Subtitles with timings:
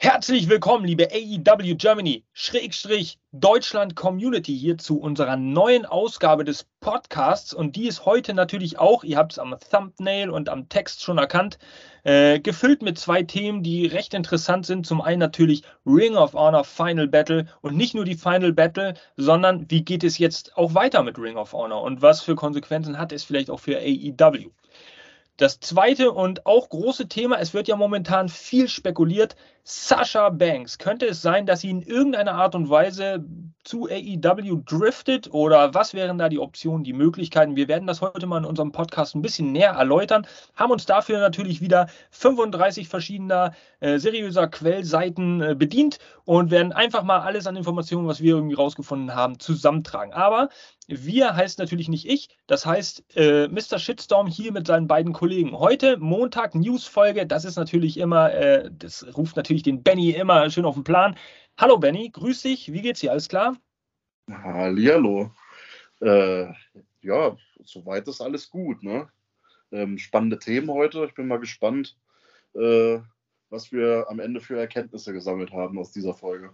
[0.00, 7.52] Herzlich willkommen, liebe AEW Germany, Schrägstrich Deutschland Community hier zu unserer neuen Ausgabe des Podcasts.
[7.52, 11.18] Und die ist heute natürlich auch, ihr habt es am Thumbnail und am Text schon
[11.18, 11.58] erkannt,
[12.04, 14.86] äh, gefüllt mit zwei Themen, die recht interessant sind.
[14.86, 19.68] Zum einen natürlich Ring of Honor Final Battle und nicht nur die Final Battle, sondern
[19.68, 23.10] wie geht es jetzt auch weiter mit Ring of Honor und was für Konsequenzen hat
[23.10, 24.52] es vielleicht auch für AEW.
[25.38, 29.36] Das zweite und auch große Thema, es wird ja momentan viel spekuliert,
[29.70, 30.78] Sasha Banks.
[30.78, 33.22] Könnte es sein, dass sie in irgendeiner Art und Weise
[33.64, 37.54] zu AEW driftet oder was wären da die Optionen, die Möglichkeiten?
[37.54, 41.18] Wir werden das heute mal in unserem Podcast ein bisschen näher erläutern, haben uns dafür
[41.18, 47.56] natürlich wieder 35 verschiedener äh, seriöser Quellseiten äh, bedient und werden einfach mal alles an
[47.56, 50.14] Informationen, was wir irgendwie rausgefunden haben, zusammentragen.
[50.14, 50.48] Aber
[50.88, 53.78] wir heißt natürlich nicht ich, das heißt äh, Mr.
[53.78, 55.58] Shitstorm hier mit seinen beiden Kollegen.
[55.58, 60.64] Heute Montag Newsfolge, das ist natürlich immer, äh, das ruft natürlich den Benny immer schön
[60.64, 61.16] auf den Plan.
[61.58, 63.56] Hallo Benny, grüß dich, wie geht's dir, alles klar?
[64.30, 65.30] Hallihallo.
[66.00, 66.52] Äh,
[67.00, 69.08] ja, soweit ist alles gut, ne?
[69.70, 71.96] Ähm, spannende Themen heute, ich bin mal gespannt,
[72.54, 72.98] äh,
[73.50, 76.52] was wir am Ende für Erkenntnisse gesammelt haben aus dieser Folge.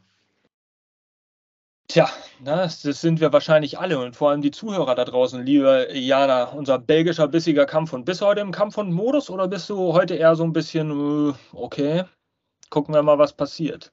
[1.89, 2.09] Tja,
[2.41, 6.45] na, das sind wir wahrscheinlich alle und vor allem die Zuhörer da draußen, liebe Jana,
[6.45, 8.07] unser belgischer bissiger Kampfhund.
[8.07, 12.05] Bist du heute im Kampfhund-Modus oder bist du heute eher so ein bisschen, äh, okay,
[12.75, 13.93] gucken wir mal, was passiert?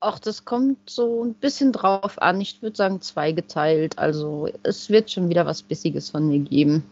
[0.00, 2.42] Ach, das kommt so ein bisschen drauf an.
[2.42, 3.98] Ich würde sagen zweigeteilt.
[3.98, 6.84] Also es wird schon wieder was Bissiges von mir geben.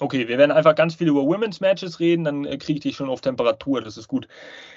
[0.00, 2.96] Okay, wir werden einfach ganz viel über Women's Matches reden, dann äh, kriege ich dich
[2.96, 4.28] schon auf Temperatur, das ist gut.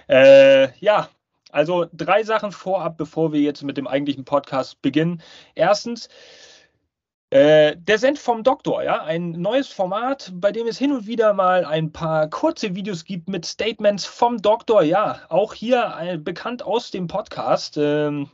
[0.07, 1.09] Äh, ja,
[1.51, 5.21] also drei Sachen vorab, bevor wir jetzt mit dem eigentlichen Podcast beginnen.
[5.55, 6.07] Erstens,
[7.31, 11.33] äh, der Send vom Doktor, ja, ein neues Format, bei dem es hin und wieder
[11.33, 16.63] mal ein paar kurze Videos gibt mit Statements vom Doktor, ja, auch hier äh, bekannt
[16.63, 17.77] aus dem Podcast.
[17.77, 18.29] Ähm,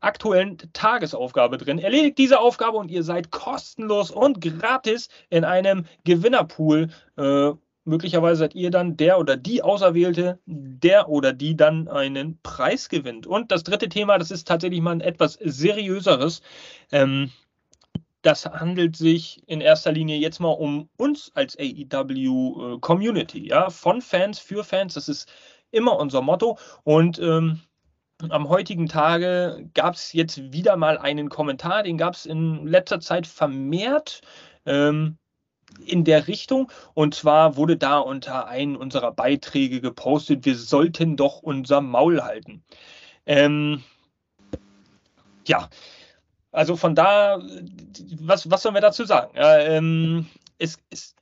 [0.00, 1.78] aktuellen Tagesaufgabe drin.
[1.78, 6.88] Erledigt diese Aufgabe und ihr seid kostenlos und gratis in einem Gewinnerpool.
[7.16, 7.52] Äh,
[7.84, 13.26] möglicherweise seid ihr dann der oder die Auserwählte, der oder die dann einen Preis gewinnt.
[13.26, 16.42] Und das dritte Thema, das ist tatsächlich mal ein etwas seriöseres.
[16.92, 17.30] Ähm,
[18.24, 23.68] das handelt sich in erster Linie jetzt mal um uns als AEW äh, Community, ja,
[23.68, 24.94] von Fans für Fans.
[24.94, 25.30] Das ist
[25.70, 26.58] immer unser Motto.
[26.84, 27.60] Und ähm,
[28.30, 33.00] am heutigen Tage gab es jetzt wieder mal einen Kommentar, den gab es in letzter
[33.00, 34.22] Zeit vermehrt.
[34.64, 35.18] Ähm,
[35.84, 36.70] in der Richtung.
[36.94, 42.62] Und zwar wurde da unter einen unserer Beiträge gepostet, wir sollten doch unser Maul halten.
[43.26, 43.82] Ähm,
[45.46, 45.68] ja,
[46.54, 47.40] also von da,
[48.20, 49.32] was, was sollen wir dazu sagen?
[49.36, 50.26] Ja, ähm,
[50.58, 51.14] es, es,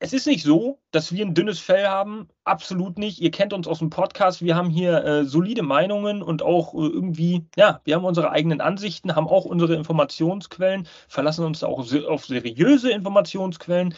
[0.00, 2.28] es ist nicht so, dass wir ein dünnes Fell haben.
[2.44, 3.20] Absolut nicht.
[3.20, 4.42] Ihr kennt uns aus dem Podcast.
[4.42, 8.60] Wir haben hier äh, solide Meinungen und auch äh, irgendwie, ja, wir haben unsere eigenen
[8.60, 13.94] Ansichten, haben auch unsere Informationsquellen, verlassen uns auch auf seriöse Informationsquellen.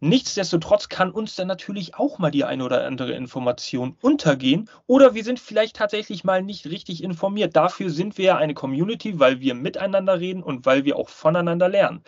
[0.00, 5.24] Nichtsdestotrotz kann uns dann natürlich auch mal die eine oder andere Information untergehen oder wir
[5.24, 7.56] sind vielleicht tatsächlich mal nicht richtig informiert.
[7.56, 11.68] Dafür sind wir ja eine Community, weil wir miteinander reden und weil wir auch voneinander
[11.70, 12.02] lernen.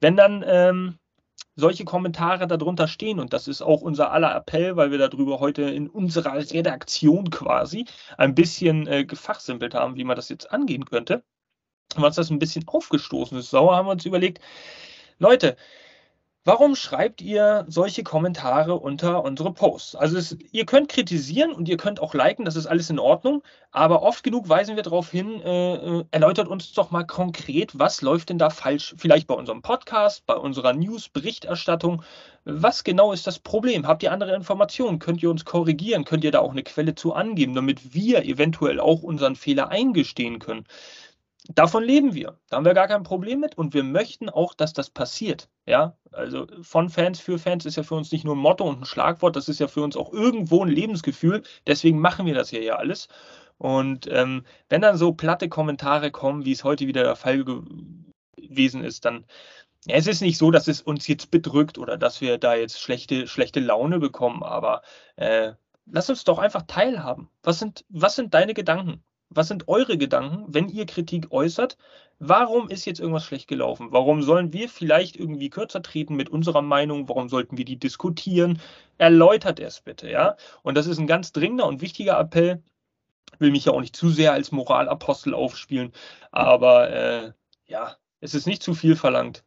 [0.00, 0.98] Wenn dann ähm,
[1.54, 5.62] solche Kommentare darunter stehen und das ist auch unser aller Appell, weil wir darüber heute
[5.62, 7.84] in unserer Redaktion quasi
[8.16, 11.22] ein bisschen äh, gefachsimpelt haben, wie man das jetzt angehen könnte.
[11.96, 14.40] Was das ein bisschen aufgestoßen ist, sauer haben wir uns überlegt,
[15.18, 15.56] Leute,
[16.46, 19.96] Warum schreibt ihr solche Kommentare unter unsere Posts?
[19.96, 23.42] Also es, ihr könnt kritisieren und ihr könnt auch liken, das ist alles in Ordnung,
[23.70, 28.02] aber oft genug weisen wir darauf hin, äh, äh, erläutert uns doch mal konkret, was
[28.02, 28.94] läuft denn da falsch?
[28.98, 32.02] Vielleicht bei unserem Podcast, bei unserer News-Berichterstattung.
[32.44, 33.86] Was genau ist das Problem?
[33.86, 34.98] Habt ihr andere Informationen?
[34.98, 36.04] Könnt ihr uns korrigieren?
[36.04, 40.40] Könnt ihr da auch eine Quelle zu angeben, damit wir eventuell auch unseren Fehler eingestehen
[40.40, 40.66] können?
[41.48, 42.38] Davon leben wir.
[42.48, 45.48] Da haben wir gar kein Problem mit und wir möchten auch, dass das passiert.
[45.66, 48.82] Ja, also von Fans für Fans ist ja für uns nicht nur ein Motto und
[48.82, 51.42] ein Schlagwort, das ist ja für uns auch irgendwo ein Lebensgefühl.
[51.66, 53.08] Deswegen machen wir das hier ja alles.
[53.58, 58.82] Und ähm, wenn dann so platte Kommentare kommen, wie es heute wieder der Fall gewesen
[58.82, 59.24] ist, dann
[59.86, 62.80] ja, es ist nicht so, dass es uns jetzt bedrückt oder dass wir da jetzt
[62.80, 64.82] schlechte, schlechte Laune bekommen, aber
[65.16, 65.52] äh,
[65.86, 67.28] lass uns doch einfach teilhaben.
[67.42, 69.02] Was sind, was sind deine Gedanken?
[69.34, 71.76] Was sind eure Gedanken, wenn ihr Kritik äußert?
[72.18, 73.88] Warum ist jetzt irgendwas schlecht gelaufen?
[73.90, 77.08] Warum sollen wir vielleicht irgendwie kürzer treten mit unserer Meinung?
[77.08, 78.60] Warum sollten wir die diskutieren?
[78.98, 80.36] Erläutert es bitte, ja?
[80.62, 82.62] Und das ist ein ganz dringender und wichtiger Appell.
[83.38, 85.92] Will mich ja auch nicht zu sehr als Moralapostel aufspielen,
[86.30, 87.32] aber äh,
[87.66, 89.44] ja, es ist nicht zu viel verlangt,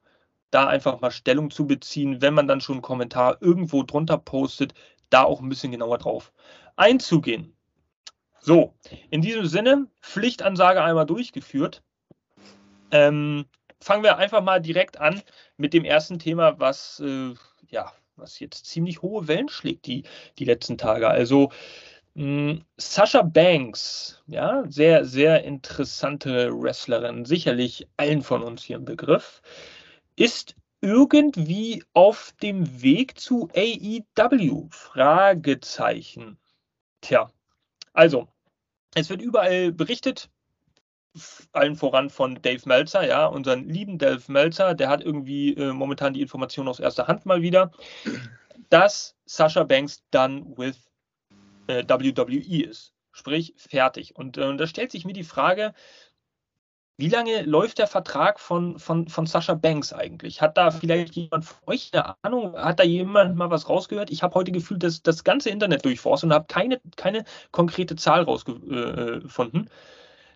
[0.51, 4.73] da einfach mal Stellung zu beziehen, wenn man dann schon einen Kommentar irgendwo drunter postet,
[5.09, 6.33] da auch ein bisschen genauer drauf
[6.75, 7.56] einzugehen.
[8.41, 8.73] So,
[9.09, 11.83] in diesem Sinne, Pflichtansage einmal durchgeführt.
[12.91, 13.45] Ähm,
[13.81, 15.21] fangen wir einfach mal direkt an
[15.57, 17.33] mit dem ersten Thema, was, äh,
[17.69, 20.03] ja, was jetzt ziemlich hohe Wellen schlägt die,
[20.39, 21.07] die letzten Tage.
[21.07, 21.51] Also
[22.15, 28.85] mh, hm, Sasha Banks, ja, sehr, sehr interessante Wrestlerin, sicherlich allen von uns hier im
[28.85, 29.41] Begriff,
[30.15, 34.67] ist irgendwie auf dem Weg zu AEW?
[34.69, 36.37] Fragezeichen.
[37.01, 37.29] Tja,
[37.97, 38.27] also,
[38.93, 40.29] es wird überall berichtet,
[41.51, 46.13] allen voran von Dave Meltzer, ja, unseren lieben Dave Meltzer, der hat irgendwie äh, momentan
[46.13, 47.71] die Information aus erster Hand mal wieder,
[48.69, 50.77] dass Sasha Banks dann with
[51.65, 52.93] äh, WWE ist.
[53.11, 54.15] Sprich, fertig.
[54.15, 55.73] Und äh, da stellt sich mir die Frage,
[56.97, 60.41] wie lange läuft der Vertrag von, von, von Sascha Banks eigentlich?
[60.41, 62.57] Hat da vielleicht jemand von euch eine Ahnung?
[62.57, 64.09] Hat da jemand mal was rausgehört?
[64.09, 68.23] Ich habe heute gefühlt, dass das ganze Internet durchforstet und habe keine, keine konkrete Zahl
[68.23, 69.65] rausgefunden.
[69.65, 69.69] Äh,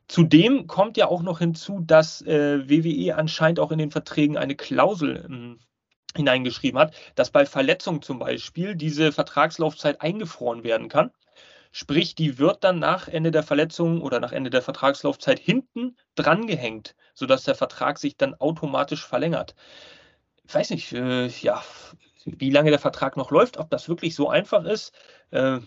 [0.07, 4.55] Zudem kommt ja auch noch hinzu, dass äh, WWE anscheinend auch in den Verträgen eine
[4.55, 11.11] Klausel äh, hineingeschrieben hat, dass bei Verletzungen zum Beispiel diese Vertragslaufzeit eingefroren werden kann.
[11.71, 16.95] Sprich, die wird dann nach Ende der Verletzung oder nach Ende der Vertragslaufzeit hinten drangehängt,
[17.13, 19.55] sodass der Vertrag sich dann automatisch verlängert.
[20.43, 21.63] Ich weiß nicht, äh, ja,
[22.25, 24.93] wie lange der Vertrag noch läuft, ob das wirklich so einfach ist.
[25.31, 25.59] Äh,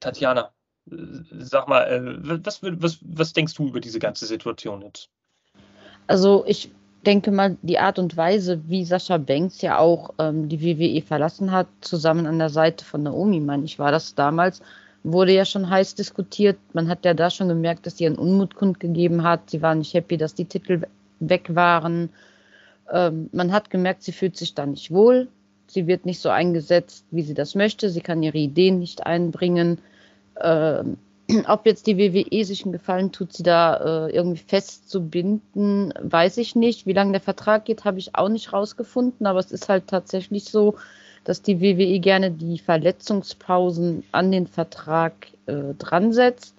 [0.00, 0.52] Tatjana,
[0.90, 0.96] äh,
[1.30, 5.10] sag mal, äh, was, was, was denkst du über diese ganze Situation jetzt?
[6.08, 6.72] Also ich
[7.06, 11.52] denke mal, die Art und Weise, wie Sascha Banks ja auch ähm, die WWE verlassen
[11.52, 14.60] hat, zusammen an der Seite von Naomi, meine ich, war das damals,
[15.04, 16.58] wurde ja schon heiß diskutiert.
[16.72, 19.50] Man hat ja da schon gemerkt, dass sie einen Unmut kundgegeben hat.
[19.50, 20.82] Sie war nicht happy, dass die Titel
[21.20, 22.10] weg waren.
[22.90, 25.28] Ähm, man hat gemerkt, sie fühlt sich da nicht wohl.
[25.66, 27.90] Sie wird nicht so eingesetzt, wie sie das möchte.
[27.90, 29.78] Sie kann ihre Ideen nicht einbringen.
[30.40, 30.98] Ähm,
[31.46, 36.54] ob jetzt die WWE sich einen Gefallen tut, sie da äh, irgendwie festzubinden, weiß ich
[36.54, 36.86] nicht.
[36.86, 39.26] Wie lange der Vertrag geht, habe ich auch nicht rausgefunden.
[39.26, 40.76] Aber es ist halt tatsächlich so,
[41.24, 46.54] dass die WWE gerne die Verletzungspausen an den Vertrag äh, dran setzt.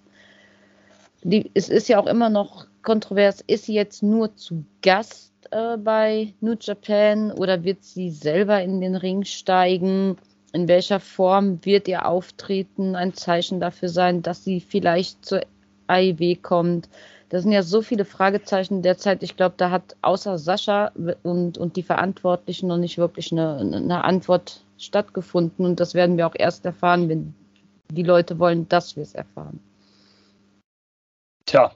[1.24, 5.78] Die, es ist ja auch immer noch kontrovers, ist sie jetzt nur zu Gast äh,
[5.78, 10.18] bei New Japan oder wird sie selber in den Ring steigen?
[10.52, 15.42] In welcher Form wird ihr Auftreten ein Zeichen dafür sein, dass sie vielleicht zur
[15.88, 16.90] AIW kommt?
[17.34, 19.24] Da sind ja so viele Fragezeichen derzeit.
[19.24, 20.92] Ich glaube, da hat außer Sascha
[21.24, 25.66] und, und die Verantwortlichen noch nicht wirklich eine, eine Antwort stattgefunden.
[25.66, 27.34] Und das werden wir auch erst erfahren, wenn
[27.90, 29.60] die Leute wollen, dass wir es erfahren.
[31.48, 31.72] Tja,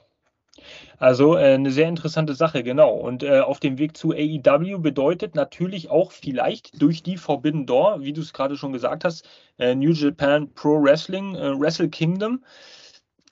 [0.98, 2.94] also äh, eine sehr interessante Sache, genau.
[2.94, 8.02] Und äh, auf dem Weg zu AEW bedeutet natürlich auch vielleicht durch die Forbidden Door,
[8.02, 12.44] wie du es gerade schon gesagt hast, äh, New Japan Pro Wrestling, äh, Wrestle Kingdom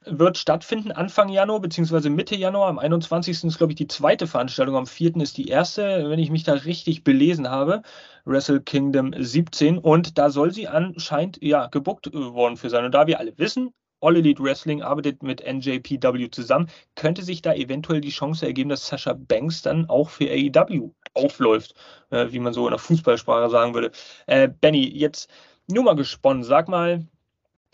[0.06, 2.68] wird stattfinden Anfang Januar beziehungsweise Mitte Januar.
[2.68, 3.44] Am 21.
[3.44, 4.76] ist, glaube ich, die zweite Veranstaltung.
[4.76, 5.16] Am 4.
[5.16, 7.82] ist die erste, wenn ich mich da richtig belesen habe.
[8.24, 9.78] Wrestle Kingdom 17.
[9.78, 12.84] Und da soll sie anscheinend ja gebuckt äh, worden für sein.
[12.84, 17.54] Und da wir alle wissen, All Elite Wrestling arbeitet mit NJPW zusammen, könnte sich da
[17.54, 21.74] eventuell die Chance ergeben, dass Sascha Banks dann auch für AEW aufläuft,
[22.10, 23.90] äh, wie man so in der Fußballsprache sagen würde.
[24.26, 25.30] Äh, Benny, jetzt
[25.66, 27.06] nur mal gesponnen, sag mal,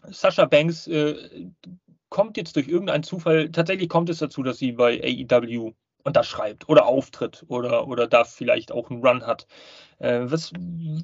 [0.09, 1.15] Sascha Banks, äh,
[2.13, 5.73] kommt jetzt durch irgendeinen Zufall, tatsächlich kommt es dazu, dass sie bei AEW
[6.05, 9.47] unterschreibt oder auftritt oder, oder da vielleicht auch einen Run hat.
[9.99, 10.53] Äh, was,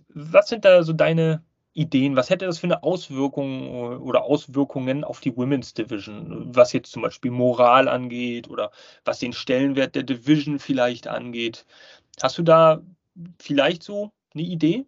[0.08, 2.14] was sind da so deine Ideen?
[2.14, 7.02] Was hätte das für eine Auswirkung oder Auswirkungen auf die Women's Division, was jetzt zum
[7.02, 8.70] Beispiel Moral angeht oder
[9.04, 11.64] was den Stellenwert der Division vielleicht angeht?
[12.20, 12.82] Hast du da
[13.38, 14.84] vielleicht so eine Idee?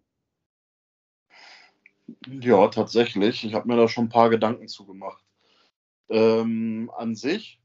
[2.28, 3.44] Ja, tatsächlich.
[3.44, 5.24] Ich habe mir da schon ein paar Gedanken zugemacht.
[6.10, 7.60] Ähm, an sich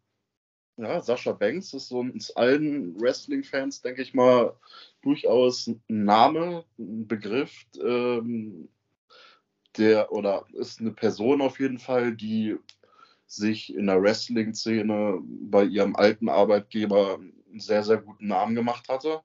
[0.78, 4.56] ja, Sascha Banks ist so uns allen Wrestling-Fans, denke ich mal,
[5.02, 8.68] durchaus ein Name, ein Begriff, ähm,
[9.78, 12.58] der oder ist eine Person auf jeden Fall, die
[13.26, 19.22] sich in der Wrestling-Szene bei ihrem alten Arbeitgeber einen sehr, sehr guten Namen gemacht hatte,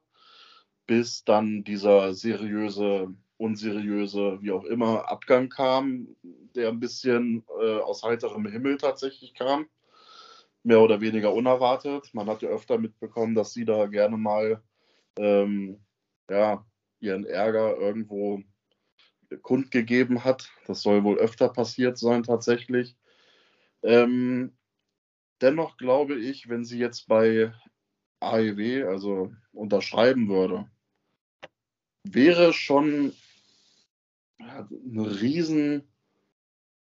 [0.87, 8.03] bis dann dieser seriöse, unseriöse, wie auch immer, Abgang kam, der ein bisschen äh, aus
[8.03, 9.67] heiterem Himmel tatsächlich kam
[10.63, 12.11] mehr oder weniger unerwartet.
[12.13, 14.63] Man hat ja öfter mitbekommen, dass sie da gerne mal
[15.17, 15.81] ähm,
[16.29, 16.67] ja,
[17.01, 18.43] ihren Ärger irgendwo
[19.43, 20.51] kundgegeben hat.
[20.67, 22.97] Das soll wohl öfter passiert sein tatsächlich.
[23.83, 24.55] Ähm,
[25.41, 27.55] dennoch glaube ich, wenn sie jetzt bei
[28.21, 30.71] AEW, also unterschreiben würde,
[32.05, 33.15] wäre schon
[34.41, 35.85] eine riesen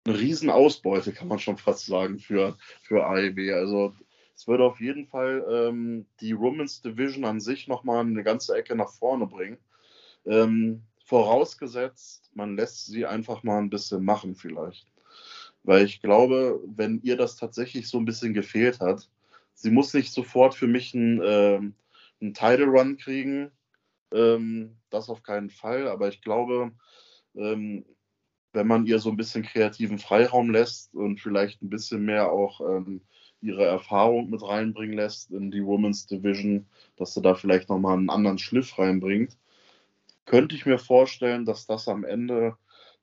[0.05, 3.53] eine Riesenausbeute, kann man schon fast sagen, für, für AEW.
[3.55, 3.95] Also
[4.35, 8.75] es würde auf jeden Fall ähm, die Women's Division an sich nochmal eine ganze Ecke
[8.75, 9.59] nach vorne bringen.
[10.27, 14.87] Ähm, vorausgesetzt, man lässt sie einfach mal ein bisschen machen vielleicht.
[15.63, 19.11] Weil ich glaube, wenn ihr das tatsächlich so ein bisschen gefehlt hat,
[19.53, 21.75] sie muss nicht sofort für mich einen, ähm,
[22.21, 23.51] einen Title Run kriegen.
[24.13, 25.87] Ähm, das auf keinen Fall.
[25.89, 26.73] Aber ich glaube,
[27.37, 27.85] ähm,
[28.53, 32.61] wenn man ihr so ein bisschen kreativen Freiraum lässt und vielleicht ein bisschen mehr auch
[32.61, 33.01] ähm,
[33.41, 38.11] ihre Erfahrung mit reinbringen lässt in die Women's Division, dass sie da vielleicht nochmal einen
[38.11, 39.37] anderen Schliff reinbringt,
[40.27, 42.57] könnte ich mir vorstellen, dass das am Ende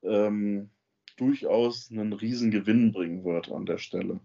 [0.03, 0.69] ähm,
[1.17, 4.19] durchaus einen riesen Gewinn bringen wird an der Stelle.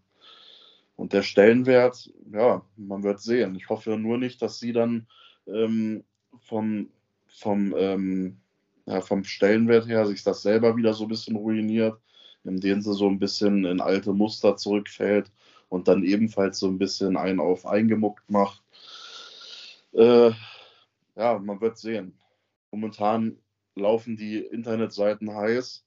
[0.97, 3.55] Und der Stellenwert, ja, man wird sehen.
[3.57, 5.07] Ich hoffe nur nicht, dass sie dann
[5.47, 6.05] ähm,
[6.39, 6.91] vom,
[7.29, 8.42] vom ähm,
[8.87, 11.99] ja, vom Stellenwert her sich das selber wieder so ein bisschen ruiniert,
[12.45, 15.31] indem sie so ein bisschen in alte Muster zurückfällt
[15.69, 18.63] und dann ebenfalls so ein bisschen einen auf eingemuckt macht.
[19.93, 20.31] Äh,
[21.17, 22.19] ja, man wird sehen.
[22.71, 23.39] Momentan
[23.75, 25.85] laufen die Internetseiten heiß.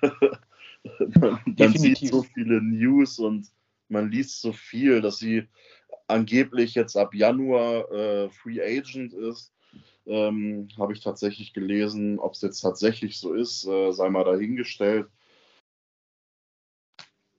[0.00, 3.48] man, man sieht so viele News und
[3.88, 5.46] man liest so viel, dass sie
[6.06, 9.52] angeblich jetzt ab Januar äh, Free Agent ist
[10.06, 12.18] ähm, habe ich tatsächlich gelesen.
[12.18, 15.08] Ob es jetzt tatsächlich so ist, äh, sei mal dahingestellt.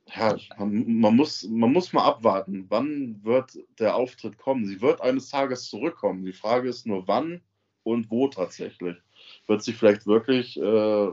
[0.08, 4.66] Ja, man, muss, man muss mal abwarten, wann wird der Auftritt kommen.
[4.66, 6.24] Sie wird eines Tages zurückkommen.
[6.26, 7.42] Die Frage ist nur, wann
[7.84, 8.98] und wo tatsächlich.
[9.48, 11.12] Wird sie vielleicht wirklich äh,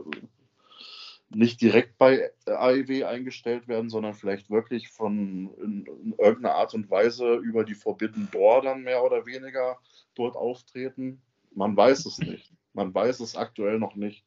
[1.35, 6.89] nicht direkt bei AEW eingestellt werden, sondern vielleicht wirklich von in, in, irgendeiner Art und
[6.89, 9.77] Weise über die Forbidden Door dann mehr oder weniger
[10.15, 11.21] dort auftreten.
[11.55, 12.51] Man weiß es nicht.
[12.73, 14.25] Man weiß es aktuell noch nicht.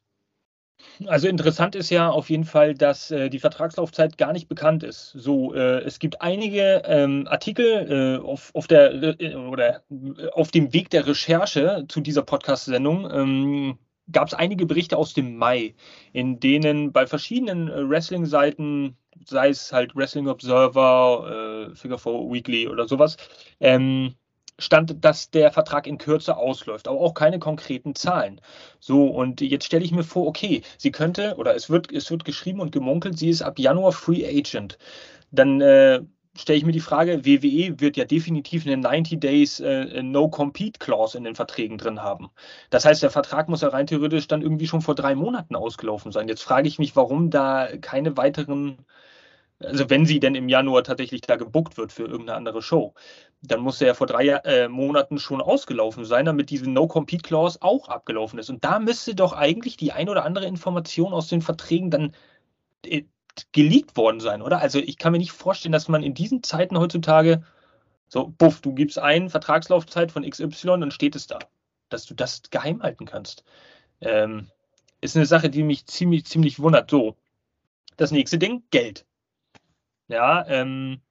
[1.07, 5.11] Also interessant ist ja auf jeden Fall, dass äh, die Vertragslaufzeit gar nicht bekannt ist.
[5.11, 10.51] So, äh, es gibt einige ähm, Artikel äh, auf, auf, der äh, oder äh, auf
[10.51, 13.09] dem Weg der Recherche zu dieser Podcast-Sendung.
[13.11, 13.77] Ähm,
[14.11, 15.73] gab es einige Berichte aus dem Mai,
[16.13, 22.87] in denen bei verschiedenen äh, Wrestling-Seiten, sei es halt Wrestling Observer, Figure 4 Weekly oder
[22.87, 23.17] sowas,
[23.59, 24.13] ähm,
[24.59, 28.41] stand, dass der Vertrag in Kürze ausläuft, aber auch keine konkreten Zahlen.
[28.79, 32.25] So, und jetzt stelle ich mir vor, okay, sie könnte, oder es wird, es wird
[32.25, 34.77] geschrieben und gemunkelt, sie ist ab Januar Free Agent.
[35.31, 36.01] Dann äh,
[36.35, 41.23] stelle ich mir die Frage, WWE wird ja definitiv eine 90 Days äh, No-Compete-Clause in
[41.23, 42.29] den Verträgen drin haben.
[42.69, 46.11] Das heißt, der Vertrag muss ja rein theoretisch dann irgendwie schon vor drei Monaten ausgelaufen
[46.11, 46.27] sein.
[46.27, 48.85] Jetzt frage ich mich, warum da keine weiteren
[49.59, 52.93] also wenn sie denn im Januar tatsächlich da gebuckt wird für irgendeine andere Show,
[53.41, 57.87] dann muss er ja vor drei äh, Monaten schon ausgelaufen sein, damit diese No-Compete-Clause auch
[57.89, 58.49] abgelaufen ist.
[58.49, 62.15] Und da müsste doch eigentlich die ein oder andere Information aus den Verträgen dann
[62.85, 63.03] äh,
[63.51, 64.59] geleakt worden sein, oder?
[64.59, 67.43] Also ich kann mir nicht vorstellen, dass man in diesen Zeiten heutzutage
[68.07, 71.39] so, buff, du gibst ein Vertragslaufzeit von XY, dann steht es da,
[71.89, 73.43] dass du das geheim halten kannst.
[74.01, 74.49] Ähm,
[75.01, 76.89] ist eine Sache, die mich ziemlich, ziemlich wundert.
[76.89, 77.17] So,
[77.97, 79.05] das nächste Ding, Geld.
[80.07, 81.01] Ja, ähm,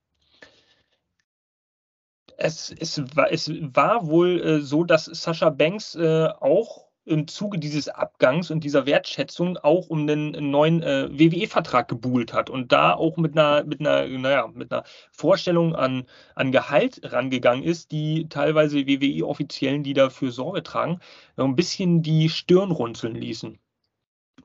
[2.37, 7.59] es, es, war, es war wohl äh, so, dass Sascha Banks äh, auch im Zuge
[7.59, 12.95] dieses Abgangs und dieser Wertschätzung auch um einen neuen äh, WWE-Vertrag gebuhlt hat und da
[12.95, 18.29] auch mit einer, mit einer, naja, mit einer Vorstellung an, an Gehalt rangegangen ist, die
[18.29, 20.99] teilweise WWE-Offiziellen, die dafür Sorge tragen,
[21.37, 23.57] ein bisschen die Stirn runzeln ließen.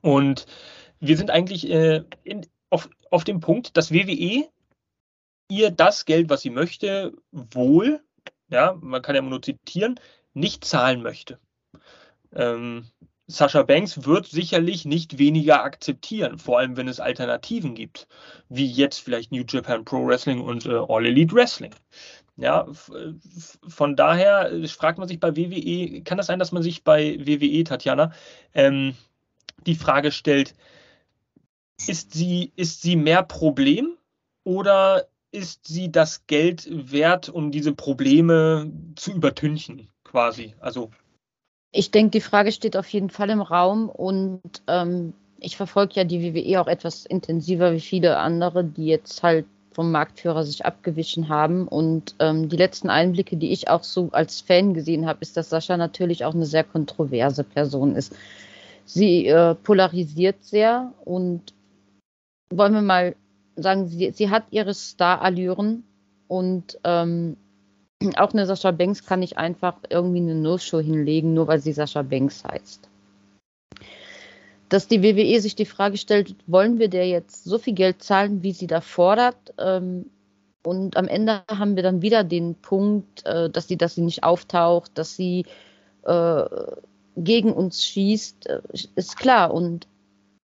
[0.00, 0.46] Und
[1.00, 4.48] wir sind eigentlich äh, in, auf, auf dem Punkt, dass WWE
[5.48, 8.00] ihr das Geld, was sie möchte, wohl,
[8.48, 9.98] ja, man kann ja nur zitieren,
[10.34, 11.38] nicht zahlen möchte.
[12.34, 12.86] Ähm,
[13.26, 18.08] Sascha Banks wird sicherlich nicht weniger akzeptieren, vor allem wenn es Alternativen gibt,
[18.48, 21.74] wie jetzt vielleicht New Japan Pro Wrestling und äh, All Elite Wrestling.
[22.36, 22.66] Ja,
[23.68, 27.18] von daher äh, fragt man sich bei WWE, kann das sein, dass man sich bei
[27.20, 28.12] WWE, Tatjana,
[28.54, 28.96] ähm,
[29.66, 30.54] die Frage stellt,
[31.86, 33.96] ist sie, ist sie mehr Problem
[34.44, 40.54] oder ist sie das Geld wert, um diese Probleme zu übertünchen, quasi?
[40.60, 40.90] Also.
[41.72, 46.04] Ich denke, die Frage steht auf jeden Fall im Raum und ähm, ich verfolge ja
[46.04, 51.28] die WWE auch etwas intensiver wie viele andere, die jetzt halt vom Marktführer sich abgewichen
[51.28, 51.66] haben.
[51.66, 55.48] Und ähm, die letzten Einblicke, die ich auch so als Fan gesehen habe, ist, dass
[55.48, 58.14] Sascha natürlich auch eine sehr kontroverse Person ist.
[58.84, 61.54] Sie äh, polarisiert sehr und
[62.50, 63.14] wollen wir mal
[63.56, 65.84] sagen, sie, sie hat ihre Star-Allüren
[66.28, 67.36] und ähm,
[68.16, 72.02] auch eine Sascha Banks kann nicht einfach irgendwie eine No-Show hinlegen, nur weil sie Sascha
[72.02, 72.88] Banks heißt.
[74.68, 78.42] Dass die WWE sich die Frage stellt, wollen wir der jetzt so viel Geld zahlen,
[78.42, 79.36] wie sie da fordert?
[79.58, 80.06] Ähm,
[80.64, 84.24] und am Ende haben wir dann wieder den Punkt, äh, dass sie, dass sie nicht
[84.24, 85.44] auftaucht, dass sie
[86.04, 86.44] äh,
[87.16, 88.60] gegen uns schießt, äh,
[88.94, 89.52] ist klar.
[89.52, 89.86] Und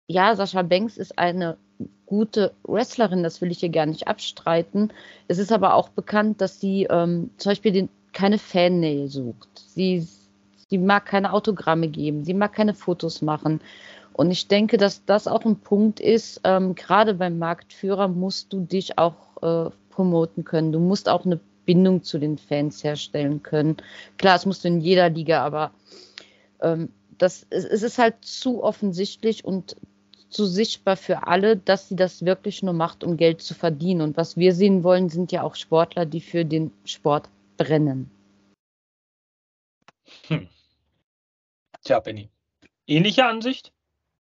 [0.08, 1.58] ja, Sascha Banks ist eine
[2.06, 4.92] gute Wrestlerin, das will ich ihr gar nicht abstreiten.
[5.28, 9.49] Es ist aber auch bekannt, dass sie ähm, zum Beispiel den, keine Fannähe sucht.
[9.54, 10.06] Sie,
[10.68, 13.61] sie mag keine Autogramme geben, sie mag keine Fotos machen.
[14.12, 18.61] Und ich denke, dass das auch ein Punkt ist, ähm, gerade beim Marktführer musst du
[18.61, 20.73] dich auch äh, promoten können.
[20.73, 23.76] Du musst auch eine Bindung zu den Fans herstellen können.
[24.16, 25.70] Klar, das musst du in jeder Liga, aber
[26.62, 29.76] ähm, das, es, es ist halt zu offensichtlich und
[30.28, 34.02] zu sichtbar für alle, dass sie das wirklich nur macht, um Geld zu verdienen.
[34.02, 38.11] Und was wir sehen wollen, sind ja auch Sportler, die für den Sport brennen.
[40.28, 40.49] Hm.
[41.85, 42.30] Tja, Benny.
[42.87, 43.73] Ähnliche Ansicht?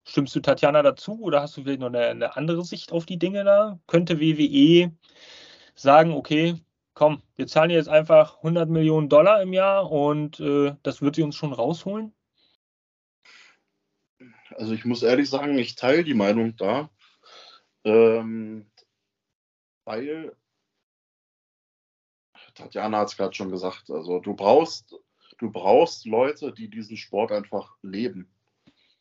[0.08, 3.18] Stimmst du Tatjana dazu oder hast du vielleicht noch eine, eine andere Sicht auf die
[3.18, 3.80] Dinge da?
[3.88, 4.92] Könnte WWE
[5.74, 6.56] sagen, okay,
[6.94, 11.24] komm, wir zahlen jetzt einfach 100 Millionen Dollar im Jahr und äh, das wird sie
[11.24, 12.14] uns schon rausholen?
[14.56, 16.90] Also ich muss ehrlich sagen, ich teile die Meinung da,
[17.84, 18.66] ähm,
[19.84, 20.36] weil
[22.56, 24.96] Tatjana hat es gerade schon gesagt, also du brauchst,
[25.40, 28.30] du brauchst Leute, die diesen Sport einfach leben,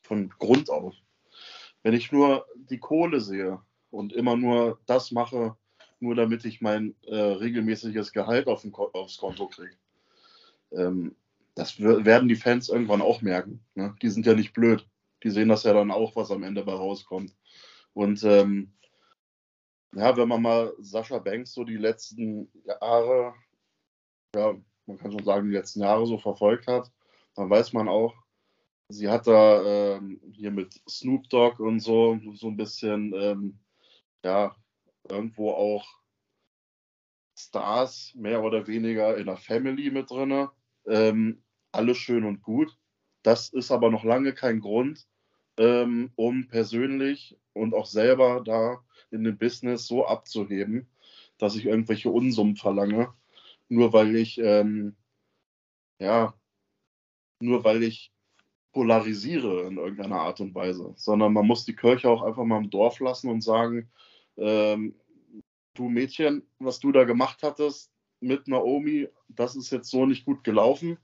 [0.01, 0.93] von Grund auf.
[1.83, 5.55] Wenn ich nur die Kohle sehe und immer nur das mache,
[6.01, 9.77] nur damit ich mein äh, regelmäßiges Gehalt auf Ko aufs Konto kriege,
[10.71, 11.15] ähm,
[11.55, 13.63] das werden die Fans irgendwann auch merken.
[13.75, 13.95] Ne?
[14.01, 14.85] Die sind ja nicht blöd
[15.25, 17.35] die sehen das ja dann auch, was am Ende bei rauskommt.
[17.93, 18.71] Und ähm,
[19.95, 23.33] ja, wenn man mal Sascha Banks so die letzten Jahre,
[24.35, 26.91] ja, man kann schon sagen, die letzten Jahre so verfolgt hat,
[27.33, 28.13] dann weiß man auch,
[28.89, 33.59] sie hat da ähm, hier mit Snoop Dogg und so, so ein bisschen, ähm,
[34.23, 34.55] ja,
[35.09, 35.87] irgendwo auch
[37.35, 40.49] Stars mehr oder weniger in der Family mit drin.
[40.85, 42.77] Ähm, alles schön und gut.
[43.23, 45.07] Das ist aber noch lange kein Grund,
[45.57, 50.87] ähm, um persönlich und auch selber da in dem Business so abzuheben,
[51.37, 53.13] dass ich irgendwelche Unsummen verlange,
[53.69, 54.95] nur weil ich, ähm,
[55.99, 56.33] ja,
[57.39, 58.11] nur weil ich
[58.73, 62.69] polarisiere in irgendeiner Art und Weise, sondern man muss die Kirche auch einfach mal im
[62.69, 63.89] Dorf lassen und sagen,
[64.37, 64.95] ähm,
[65.75, 70.43] du Mädchen, was du da gemacht hattest mit Naomi, das ist jetzt so nicht gut
[70.43, 70.97] gelaufen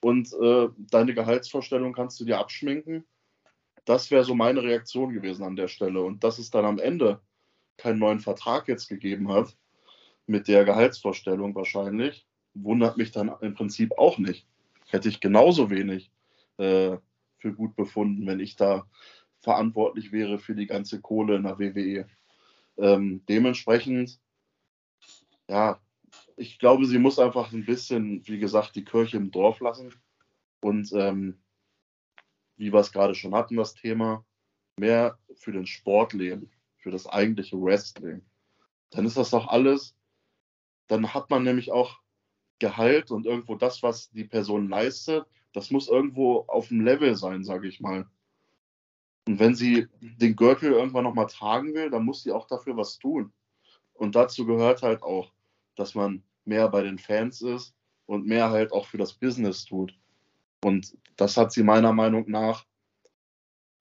[0.00, 3.04] und äh, deine Gehaltsvorstellung kannst du dir abschminken
[3.86, 6.02] das wäre so meine Reaktion gewesen an der Stelle.
[6.02, 7.20] Und dass es dann am Ende
[7.78, 9.56] keinen neuen Vertrag jetzt gegeben hat,
[10.26, 14.46] mit der Gehaltsvorstellung wahrscheinlich, wundert mich dann im Prinzip auch nicht.
[14.88, 16.10] Hätte ich genauso wenig
[16.58, 16.96] äh,
[17.38, 18.86] für gut befunden, wenn ich da
[19.40, 22.06] verantwortlich wäre für die ganze Kohle in der WWE.
[22.78, 24.18] Ähm, dementsprechend,
[25.48, 25.80] ja,
[26.36, 29.94] ich glaube, sie muss einfach ein bisschen, wie gesagt, die Kirche im Dorf lassen
[30.60, 31.38] und ähm,
[32.56, 34.24] wie wir es gerade schon hatten, das Thema,
[34.76, 38.22] mehr für den Sport leben, für das eigentliche Wrestling.
[38.90, 39.94] Dann ist das doch alles,
[40.86, 42.00] dann hat man nämlich auch
[42.58, 47.44] Gehalt und irgendwo das, was die Person leistet, das muss irgendwo auf dem Level sein,
[47.44, 48.06] sage ich mal.
[49.26, 52.98] Und wenn sie den Gürtel irgendwann nochmal tragen will, dann muss sie auch dafür was
[52.98, 53.32] tun.
[53.94, 55.32] Und dazu gehört halt auch,
[55.74, 57.74] dass man mehr bei den Fans ist
[58.06, 59.94] und mehr halt auch für das Business tut.
[60.66, 62.66] Und das hat sie meiner Meinung nach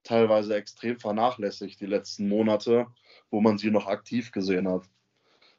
[0.03, 2.85] teilweise extrem vernachlässigt die letzten Monate,
[3.31, 4.83] wo man sie noch aktiv gesehen hat.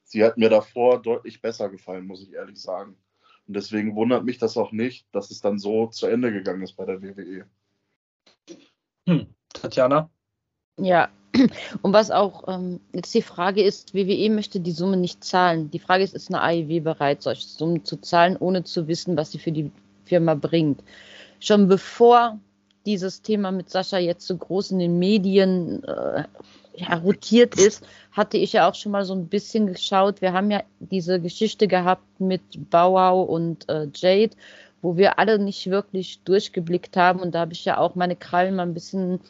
[0.04, 2.96] Sie hat mir davor deutlich besser gefallen, muss ich ehrlich sagen.
[3.48, 6.76] Und deswegen wundert mich das auch nicht, dass es dann so zu Ende gegangen ist
[6.76, 7.46] bei der WWE.
[9.08, 9.26] Hm.
[9.52, 10.08] Tatjana?
[10.78, 11.08] Ja,
[11.82, 15.72] und was auch ähm, jetzt die Frage ist, WWE möchte die Summe nicht zahlen.
[15.72, 19.32] Die Frage ist, ist eine AEW bereit, solche Summen zu zahlen, ohne zu wissen, was
[19.32, 19.72] sie für die
[20.04, 20.84] Firma bringt?
[21.40, 22.38] Schon bevor
[22.86, 26.24] dieses Thema mit Sascha jetzt so groß in den Medien äh,
[26.76, 30.20] ja, rotiert ist, hatte ich ja auch schon mal so ein bisschen geschaut.
[30.20, 34.36] Wir haben ja diese Geschichte gehabt mit Bauau und äh, Jade,
[34.82, 37.20] wo wir alle nicht wirklich durchgeblickt haben.
[37.20, 39.20] Und da habe ich ja auch meine Krallen mal ein bisschen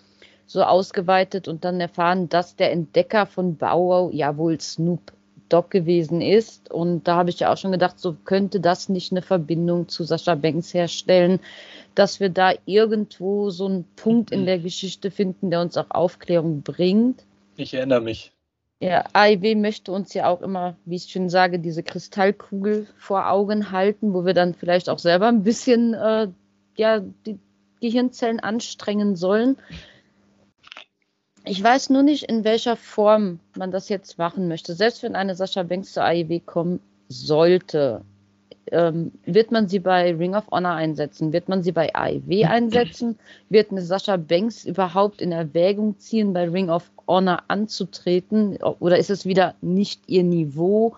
[0.47, 5.13] so ausgeweitet und dann erfahren, dass der Entdecker von Bauau ja wohl Snoop
[5.49, 6.71] Dogg gewesen ist.
[6.71, 10.05] Und da habe ich ja auch schon gedacht, so könnte das nicht eine Verbindung zu
[10.05, 11.41] Sascha Banks herstellen,
[11.97, 16.63] dass wir da irgendwo so einen Punkt in der Geschichte finden, der uns auch Aufklärung
[16.63, 17.25] bringt.
[17.57, 18.33] Ich erinnere mich.
[18.79, 23.73] Ja, AIW möchte uns ja auch immer, wie ich schon sage, diese Kristallkugel vor Augen
[23.73, 26.29] halten, wo wir dann vielleicht auch selber ein bisschen äh,
[26.77, 27.39] ja, die
[27.81, 29.57] Gehirnzellen anstrengen sollen.
[31.45, 34.75] Ich weiß nur nicht, in welcher Form man das jetzt machen möchte.
[34.75, 38.03] Selbst wenn eine Sascha Banks zur AIW kommen sollte,
[38.73, 41.33] ähm, wird man sie bei Ring of Honor einsetzen?
[41.33, 43.19] Wird man sie bei AIW einsetzen?
[43.49, 48.57] Wird eine Sascha Banks überhaupt in Erwägung ziehen, bei Ring of Honor anzutreten?
[48.57, 50.97] Oder ist es wieder nicht ihr Niveau?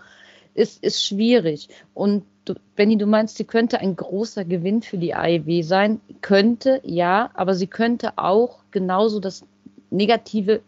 [0.55, 1.69] Ist, ist schwierig.
[1.95, 6.01] Und du, Benny, du meinst, sie könnte ein großer Gewinn für die AEW sein?
[6.21, 9.45] Könnte, ja, aber sie könnte auch genauso das
[9.91, 10.61] negative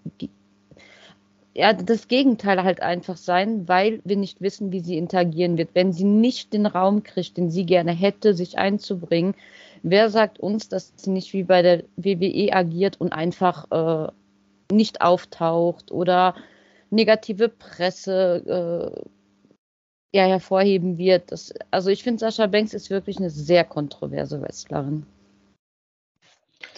[1.55, 5.71] ja, das Gegenteil halt einfach sein, weil wir nicht wissen, wie sie interagieren wird.
[5.75, 9.35] Wenn sie nicht den Raum kriegt, den sie gerne hätte, sich einzubringen,
[9.83, 14.13] wer sagt uns, dass sie nicht wie bei der WWE agiert und einfach äh,
[14.73, 16.37] nicht auftaucht oder
[16.91, 19.03] negative Presse
[20.15, 21.33] äh, ja, hervorheben wird?
[21.33, 25.05] Das, also ich finde, Sascha Banks ist wirklich eine sehr kontroverse Wrestlerin.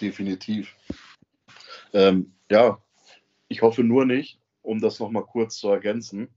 [0.00, 0.74] Definitiv.
[1.92, 2.78] Ähm, ja,
[3.48, 6.28] ich hoffe nur nicht, um das nochmal kurz zu ergänzen.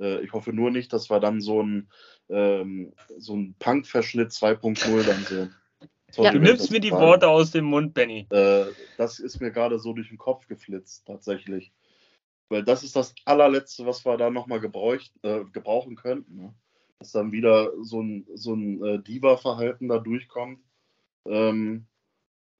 [0.00, 1.88] Äh, ich hoffe nur nicht, dass wir dann so ein,
[2.28, 5.54] ähm, so ein Punk-Verschnitt 2.0 dann sehen.
[6.18, 6.90] Ja, du nimmst mir die.
[6.90, 8.26] Worte aus dem Mund, Benny.
[8.28, 8.66] Äh,
[8.98, 11.72] das ist mir gerade so durch den Kopf geflitzt, tatsächlich.
[12.50, 16.36] Weil das ist das allerletzte, was wir da nochmal äh, gebrauchen könnten.
[16.36, 16.54] Ne?
[16.98, 20.60] Dass dann wieder so ein, so ein äh, Diva-Verhalten da durchkommt.
[21.24, 21.86] Ähm,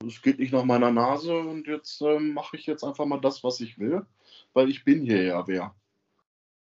[0.07, 3.45] es geht nicht nach meiner Nase und jetzt ähm, mache ich jetzt einfach mal das,
[3.45, 4.07] was ich will
[4.55, 5.75] weil ich bin hier ja wer.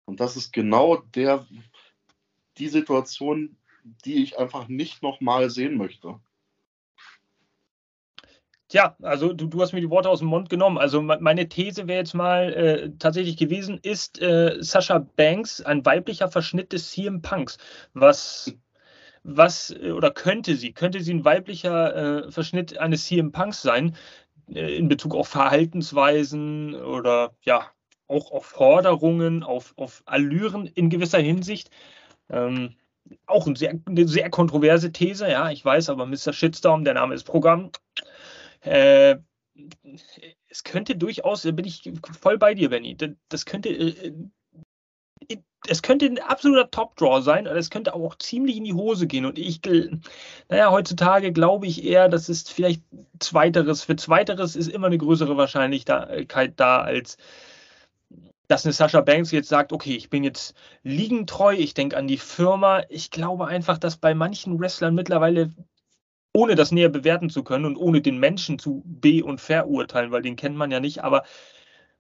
[0.06, 1.46] Und das ist genau der,
[2.58, 3.58] die Situation,
[4.06, 6.20] die ich einfach nicht nochmal sehen möchte.
[8.70, 10.78] Tja, also du, du hast mir die Worte aus dem Mund genommen.
[10.78, 16.30] Also meine These wäre jetzt mal äh, tatsächlich gewesen, ist äh, Sascha Banks ein weiblicher
[16.30, 17.58] Verschnitt des CM Punks?
[17.94, 18.56] Was,
[19.24, 23.96] was äh, oder könnte sie, könnte sie ein weiblicher äh, Verschnitt eines CM Punks sein
[24.54, 27.72] äh, in Bezug auf Verhaltensweisen oder ja,
[28.10, 31.70] auch auf Forderungen, auf, auf Allüren in gewisser Hinsicht.
[32.30, 32.76] Ähm,
[33.26, 36.34] auch ein sehr, eine sehr kontroverse These, ja, ich weiß, aber Mr.
[36.34, 37.72] Shitstorm, der Name ist Programm.
[38.62, 39.18] Äh,
[40.48, 42.96] es könnte durchaus, da bin ich voll bei dir, Benny,
[43.30, 44.14] das könnte, äh,
[45.68, 49.26] es könnte ein absoluter Top-Draw sein, aber es könnte auch ziemlich in die Hose gehen.
[49.26, 49.60] Und ich,
[50.48, 52.82] naja, heutzutage glaube ich eher, das ist vielleicht
[53.20, 53.84] Zweiteres.
[53.84, 57.18] Für Zweiteres ist immer eine größere Wahrscheinlichkeit da, als
[58.50, 62.18] dass eine Sascha Banks jetzt sagt, okay, ich bin jetzt liegentreu, ich denke an die
[62.18, 62.82] Firma.
[62.90, 65.54] Ich glaube einfach, dass bei manchen Wrestlern mittlerweile,
[66.34, 70.24] ohne das näher bewerten zu können und ohne den Menschen zu be- und verurteilen, weil
[70.24, 71.24] den kennt man ja nicht, aber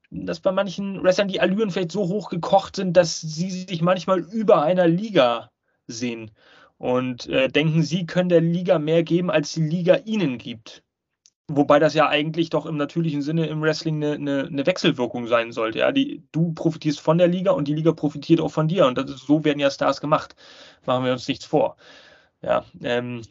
[0.09, 4.19] dass bei manchen Wrestlern die Allüren vielleicht so hoch gekocht sind, dass sie sich manchmal
[4.19, 5.51] über einer Liga
[5.85, 6.31] sehen
[6.79, 10.83] und äh, denken, sie können der Liga mehr geben, als die Liga ihnen gibt.
[11.49, 15.51] Wobei das ja eigentlich doch im natürlichen Sinne im Wrestling eine, eine, eine, Wechselwirkung sein
[15.51, 15.79] sollte.
[15.79, 15.91] Ja?
[15.91, 18.85] Die, du profitierst von der Liga und die Liga profitiert auch von dir.
[18.85, 20.35] Und ist, so werden ja Stars gemacht.
[20.85, 21.75] Machen wir uns nichts vor.
[22.41, 23.23] Ja, ähm,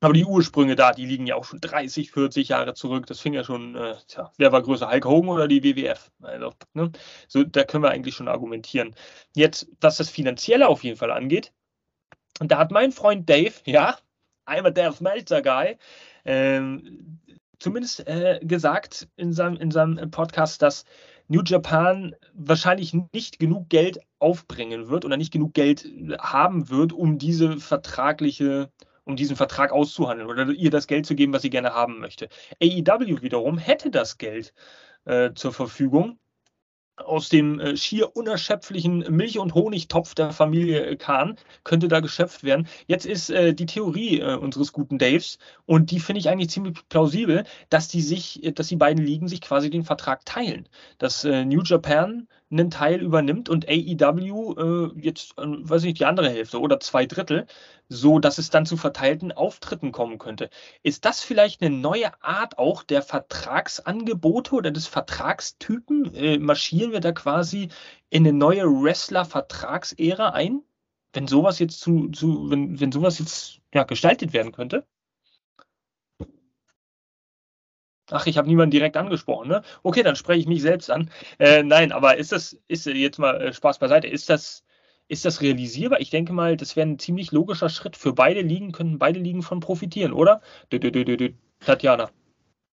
[0.00, 3.06] aber die Ursprünge da, die liegen ja auch schon 30, 40 Jahre zurück.
[3.06, 6.10] Das fing ja schon, äh, tja, wer war größer, Hulk Hogan oder die WWF?
[6.20, 6.92] Also, ne?
[7.26, 8.94] so, da können wir eigentlich schon argumentieren.
[9.34, 11.52] Jetzt, was das Finanzielle auf jeden Fall angeht,
[12.40, 13.96] da hat mein Freund Dave, ja,
[14.46, 15.78] I'm a Dave Meltzer Guy,
[16.26, 17.20] ähm,
[17.64, 20.84] zumindest äh, gesagt in seinem, in seinem Podcast, dass
[21.28, 27.16] New Japan wahrscheinlich nicht genug Geld aufbringen wird oder nicht genug Geld haben wird, um
[27.16, 28.70] diese vertragliche,
[29.04, 32.28] um diesen Vertrag auszuhandeln oder ihr das Geld zu geben, was sie gerne haben möchte.
[32.62, 34.52] AEW wiederum hätte das Geld
[35.06, 36.18] äh, zur Verfügung
[36.96, 42.44] aus dem äh, schier unerschöpflichen Milch- und Honigtopf der Familie äh, Kahn könnte da geschöpft
[42.44, 42.68] werden.
[42.86, 46.76] Jetzt ist äh, die Theorie äh, unseres guten Daves und die finde ich eigentlich ziemlich
[46.88, 50.68] plausibel, dass die sich, äh, dass die beiden Ligen sich quasi den Vertrag teilen.
[50.98, 56.30] Dass äh, New Japan einen Teil übernimmt und AEW jetzt, weiß ich nicht, die andere
[56.30, 57.46] Hälfte oder zwei Drittel
[57.88, 60.50] so dass es dann zu verteilten Auftritten kommen könnte.
[60.82, 66.14] Ist das vielleicht eine neue Art auch der Vertragsangebote oder des Vertragstypen?
[66.14, 67.68] Äh, marschieren wir da quasi
[68.10, 70.62] in eine neue Wrestler-Vertragsära ein?
[71.12, 74.86] Wenn sowas jetzt zu, zu wenn, wenn sowas jetzt ja, gestaltet werden könnte?
[78.10, 79.62] Ach, ich habe niemanden direkt angesprochen, ne?
[79.82, 81.10] Okay, dann spreche ich mich selbst an.
[81.38, 84.62] Äh, nein, aber ist das, ist jetzt mal äh, Spaß beiseite, ist das
[85.08, 86.00] ist das realisierbar?
[86.00, 87.96] Ich denke mal, das wäre ein ziemlich logischer Schritt.
[87.96, 90.40] Für beide Ligen könnten beide Ligen von profitieren, oder?
[91.60, 92.10] Tatjana.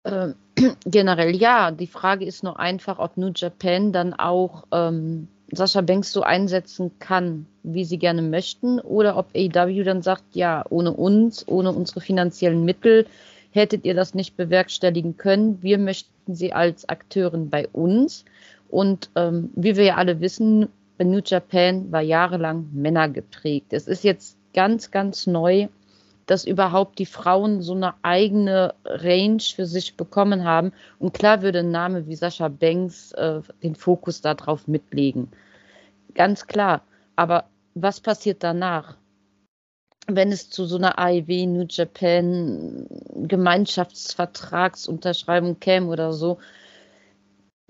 [0.04, 0.34] Ähm,
[0.84, 1.70] generell ja.
[1.70, 6.92] Die Frage ist nur einfach, ob New Japan dann auch ähm, Sascha Banks so einsetzen
[6.98, 12.00] kann, wie sie gerne möchten, oder ob AEW dann sagt, ja, ohne uns, ohne unsere
[12.00, 13.06] finanziellen Mittel
[13.50, 15.60] hättet ihr das nicht bewerkstelligen können.
[15.62, 18.24] Wir möchten sie als Akteurin bei uns.
[18.68, 20.68] Und ähm, wie wir ja alle wissen,
[21.04, 23.72] New Japan war jahrelang Männer geprägt.
[23.72, 25.68] Es ist jetzt ganz, ganz neu,
[26.26, 30.72] dass überhaupt die Frauen so eine eigene Range für sich bekommen haben.
[30.98, 35.30] Und klar würde ein Name wie Sascha Banks äh, den Fokus darauf mitlegen.
[36.14, 36.82] Ganz klar.
[37.16, 38.98] Aber was passiert danach?
[40.06, 46.38] Wenn es zu so einer AEW New Japan Gemeinschaftsvertragsunterschreibung käme oder so,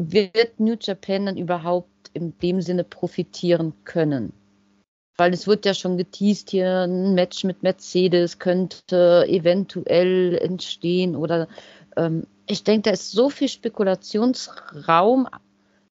[0.03, 4.33] wird New Japan dann überhaupt in dem Sinne profitieren können.
[5.17, 11.49] Weil es wird ja schon geteased, hier ein Match mit Mercedes könnte eventuell entstehen oder
[11.97, 15.29] ähm, ich denke, da ist so viel Spekulationsraum,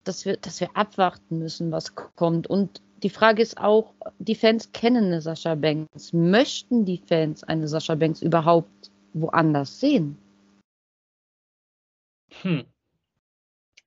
[0.03, 2.47] dass wir, dass wir abwarten müssen, was kommt.
[2.47, 6.13] Und die Frage ist auch, die Fans kennen eine Sascha Banks.
[6.13, 10.17] Möchten die Fans eine Sascha Banks überhaupt woanders sehen?
[12.41, 12.65] Hm.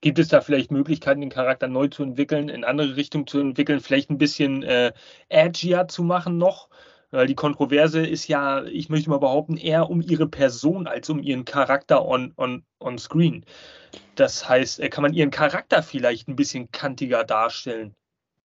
[0.01, 3.81] Gibt es da vielleicht Möglichkeiten, den Charakter neu zu entwickeln, in andere Richtungen zu entwickeln,
[3.81, 4.93] vielleicht ein bisschen äh,
[5.29, 6.69] edgier zu machen noch?
[7.11, 11.21] Weil die Kontroverse ist ja, ich möchte mal behaupten, eher um ihre Person als um
[11.21, 13.45] ihren Charakter on, on, on screen.
[14.15, 17.95] Das heißt, äh, kann man ihren Charakter vielleicht ein bisschen kantiger darstellen,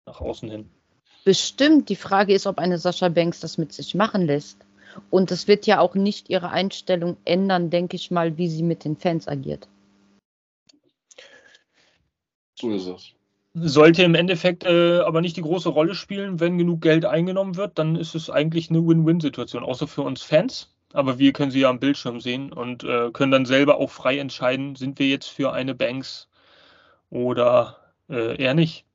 [0.05, 0.69] nach außen hin?
[1.25, 1.89] Bestimmt.
[1.89, 4.59] Die Frage ist, ob eine Sascha Banks das mit sich machen lässt.
[5.09, 8.85] Und es wird ja auch nicht ihre Einstellung ändern, denke ich mal, wie sie mit
[8.85, 9.67] den Fans agiert.
[12.55, 13.11] So ist es.
[13.53, 17.79] Sollte im Endeffekt äh, aber nicht die große Rolle spielen, wenn genug Geld eingenommen wird,
[17.79, 20.73] dann ist es eigentlich eine Win-Win-Situation, außer für uns Fans.
[20.91, 24.17] Aber wir können sie ja am Bildschirm sehen und äh, können dann selber auch frei
[24.17, 26.27] entscheiden, sind wir jetzt für eine Banks
[27.09, 27.77] oder
[28.09, 28.85] äh, eher nicht.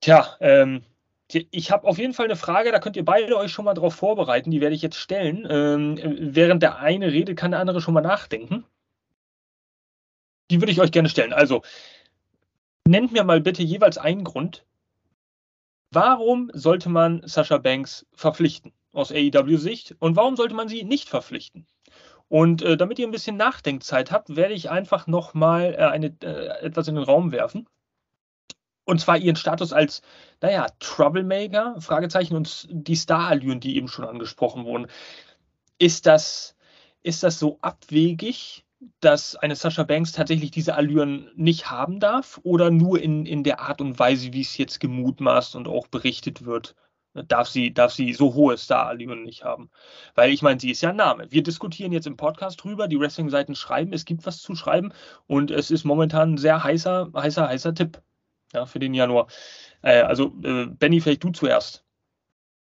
[0.00, 0.82] Tja, ähm,
[1.28, 3.94] ich habe auf jeden Fall eine Frage, da könnt ihr beide euch schon mal drauf
[3.94, 5.46] vorbereiten, die werde ich jetzt stellen.
[5.50, 5.98] Ähm,
[6.34, 8.64] während der eine redet, kann der andere schon mal nachdenken.
[10.50, 11.32] Die würde ich euch gerne stellen.
[11.32, 11.62] Also,
[12.86, 14.64] Nennt mir mal bitte jeweils einen Grund,
[15.90, 21.66] warum sollte man Sascha Banks verpflichten aus AEW-Sicht und warum sollte man sie nicht verpflichten?
[22.28, 26.86] Und äh, damit ihr ein bisschen Nachdenkzeit habt, werde ich einfach nochmal äh, äh, etwas
[26.86, 27.68] in den Raum werfen.
[28.84, 30.00] Und zwar ihren Status als,
[30.40, 34.86] naja, Troublemaker, Fragezeichen, und die Star-Allüren, die eben schon angesprochen wurden.
[35.78, 36.56] Ist das,
[37.02, 38.65] ist das so abwegig?
[39.00, 43.60] Dass eine Sascha Banks tatsächlich diese Allüren nicht haben darf oder nur in, in der
[43.60, 46.74] Art und Weise, wie es jetzt gemutmaßt und auch berichtet wird,
[47.14, 49.70] darf sie, darf sie so hohe Star-Allüren nicht haben.
[50.14, 51.30] Weil ich meine, sie ist ja ein Name.
[51.30, 54.92] Wir diskutieren jetzt im Podcast drüber, die Wrestling-Seiten schreiben, es gibt was zu schreiben
[55.26, 58.02] und es ist momentan ein sehr heißer, heißer, heißer Tipp
[58.52, 59.28] ja, für den Januar.
[59.82, 61.84] Äh, also, äh, Benny, vielleicht du zuerst.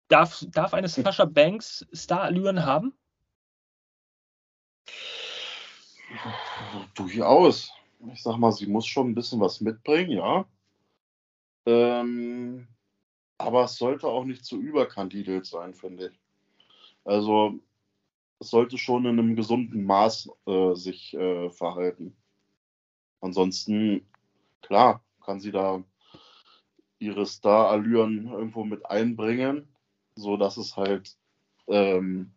[0.07, 2.93] Darf, darf eine Sascha Banks Star-Allüren haben?
[6.95, 7.71] Durchaus.
[8.11, 10.45] Ich sag mal, sie muss schon ein bisschen was mitbringen, ja.
[11.65, 12.67] Ähm,
[13.37, 16.19] aber es sollte auch nicht zu überkandidelt sein, finde ich.
[17.05, 17.59] Also
[18.39, 22.15] es sollte schon in einem gesunden Maß äh, sich äh, verhalten.
[23.21, 24.05] Ansonsten,
[24.61, 25.83] klar, kann sie da
[26.99, 29.67] ihre Star-Allüren irgendwo mit einbringen,
[30.15, 31.17] so dass es halt
[31.67, 32.33] ähm,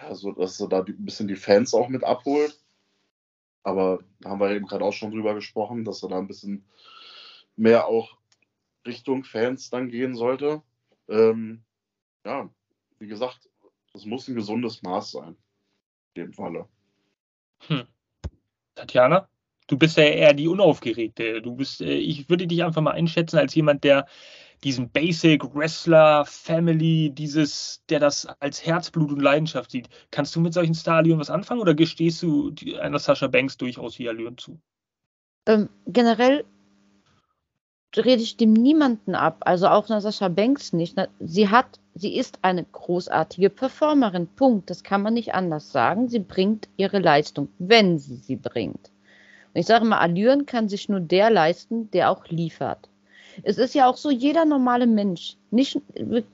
[0.00, 2.58] also, dass er da ein bisschen die Fans auch mit abholt.
[3.62, 6.64] Aber da haben wir eben gerade auch schon drüber gesprochen, dass er da ein bisschen
[7.56, 8.16] mehr auch
[8.86, 10.62] Richtung Fans dann gehen sollte.
[11.08, 11.62] Ähm,
[12.24, 12.48] ja,
[12.98, 13.48] wie gesagt,
[13.92, 15.36] das muss ein gesundes Maß sein.
[16.14, 16.68] In dem Falle.
[17.66, 17.86] Hm.
[18.74, 19.28] Tatjana?
[19.66, 21.42] Du bist ja eher die Unaufgeregte.
[21.42, 24.06] Du bist, äh, ich würde dich einfach mal einschätzen als jemand, der
[24.64, 29.88] diesen Basic Wrestler Family, dieses, der das als Herzblut und Leidenschaft sieht.
[30.10, 34.08] Kannst du mit solchen Starallüren was anfangen oder gestehst du einer Sascha Banks durchaus die
[34.08, 34.60] Allüren zu?
[35.46, 36.44] Ähm, generell
[37.96, 40.96] rede ich dem niemanden ab, also auch einer Sascha Banks nicht.
[41.20, 44.26] Sie hat, sie ist eine großartige Performerin.
[44.26, 44.70] Punkt.
[44.70, 46.08] Das kann man nicht anders sagen.
[46.08, 48.90] Sie bringt ihre Leistung, wenn sie sie bringt.
[49.54, 52.88] Und ich sage mal, Allüren kann sich nur der leisten, der auch liefert.
[53.42, 55.80] Es ist ja auch so, jeder normale Mensch, nicht,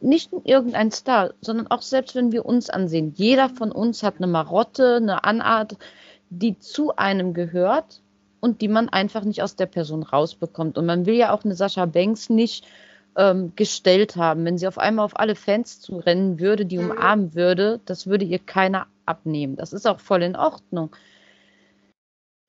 [0.01, 4.27] nicht irgendein Star, sondern auch selbst wenn wir uns ansehen, jeder von uns hat eine
[4.27, 5.77] Marotte, eine Anart,
[6.31, 8.01] die zu einem gehört
[8.41, 10.77] und die man einfach nicht aus der Person rausbekommt.
[10.79, 12.67] Und man will ja auch eine Sascha Banks nicht
[13.17, 14.45] ähm, gestellt haben.
[14.45, 18.39] Wenn sie auf einmal auf alle Fans zurennen würde, die umarmen würde, das würde ihr
[18.39, 19.57] keiner abnehmen.
[19.57, 20.95] Das ist auch voll in Ordnung.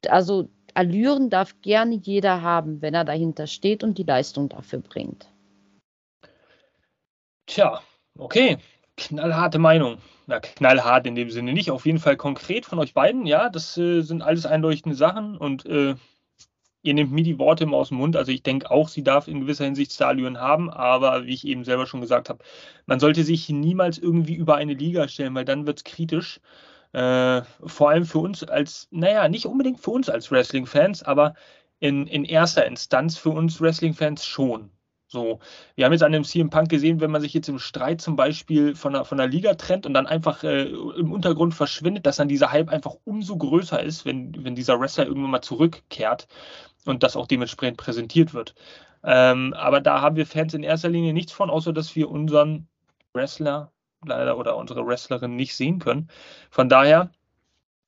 [0.08, 5.30] Also Allüren darf gerne jeder haben, wenn er dahinter steht und die Leistung dafür bringt.
[7.48, 7.82] Tja,
[8.18, 8.58] okay.
[8.98, 9.98] Knallharte Meinung.
[10.28, 11.72] Na, knallhart in dem Sinne nicht.
[11.72, 13.26] Auf jeden Fall konkret von euch beiden.
[13.26, 15.96] Ja, das äh, sind alles einleuchtende Sachen und äh,
[16.82, 18.16] ihr nehmt mir die Worte immer aus dem Mund.
[18.16, 21.64] Also ich denke auch, sie darf in gewisser Hinsicht Starallüren haben, aber wie ich eben
[21.64, 22.44] selber schon gesagt habe,
[22.86, 26.40] man sollte sich niemals irgendwie über eine Liga stellen, weil dann wird es kritisch.
[26.96, 31.34] Äh, vor allem für uns als, naja, nicht unbedingt für uns als Wrestling-Fans, aber
[31.80, 34.72] in, in erster Instanz für uns Wrestling-Fans schon.
[35.08, 35.40] So,
[35.76, 38.16] wir haben jetzt an dem CM Punk gesehen, wenn man sich jetzt im Streit zum
[38.16, 42.16] Beispiel von der, von der Liga trennt und dann einfach äh, im Untergrund verschwindet, dass
[42.16, 46.30] dann dieser Hype einfach umso größer ist, wenn, wenn dieser Wrestler irgendwann mal zurückkehrt
[46.86, 48.56] und das auch dementsprechend präsentiert wird.
[49.04, 52.70] Ähm, aber da haben wir Fans in erster Linie nichts von, außer dass wir unseren
[53.14, 53.74] Wrestler
[54.06, 56.10] leider oder unsere Wrestlerin nicht sehen können.
[56.50, 57.12] Von daher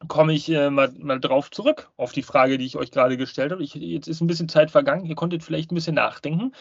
[0.08, 3.51] komme ich äh, mal, mal drauf zurück auf die Frage, die ich euch gerade gestellt
[3.51, 3.63] habe.
[3.63, 6.53] Ich, jetzt ist ein bisschen Zeit vergangen, ihr konntet vielleicht ein bisschen nachdenken.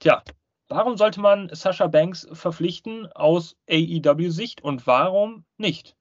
[0.00, 0.22] Tja,
[0.68, 5.96] warum sollte man Sascha Banks verpflichten aus AEW-Sicht und warum nicht?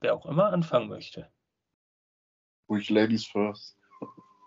[0.00, 1.28] Wer auch immer anfangen möchte.
[2.68, 3.76] Ruhig Ladies first.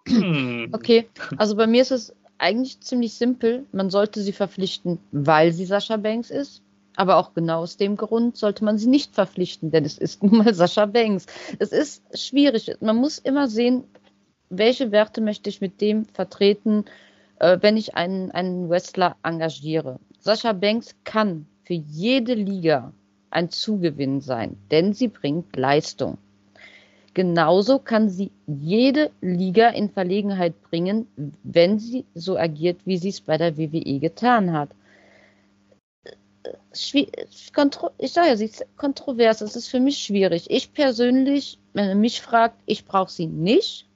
[0.08, 0.70] Hm.
[0.72, 3.66] Okay, also bei mir ist es eigentlich ziemlich simpel.
[3.72, 6.62] Man sollte sie verpflichten, weil sie Sascha Banks ist.
[6.98, 10.40] Aber auch genau aus dem Grund sollte man sie nicht verpflichten, denn es ist nun
[10.40, 11.28] mal Sascha Banks.
[11.60, 12.76] Es ist schwierig.
[12.82, 13.84] Man muss immer sehen,
[14.50, 16.86] welche Werte möchte ich mit dem vertreten,
[17.40, 20.00] äh, wenn ich einen, einen Wrestler engagiere.
[20.20, 22.92] Sascha Banks kann für jede Liga
[23.30, 26.18] ein Zugewinn sein, denn sie bringt Leistung.
[27.14, 31.08] Genauso kann sie jede Liga in Verlegenheit bringen,
[31.44, 34.70] wenn sie so agiert, wie sie es bei der WWE getan hat
[36.74, 39.42] ich sage ja, sie ist kontrovers.
[39.42, 40.50] Es ist für mich schwierig.
[40.50, 43.88] Ich persönlich, wenn man mich fragt, ich brauche sie nicht.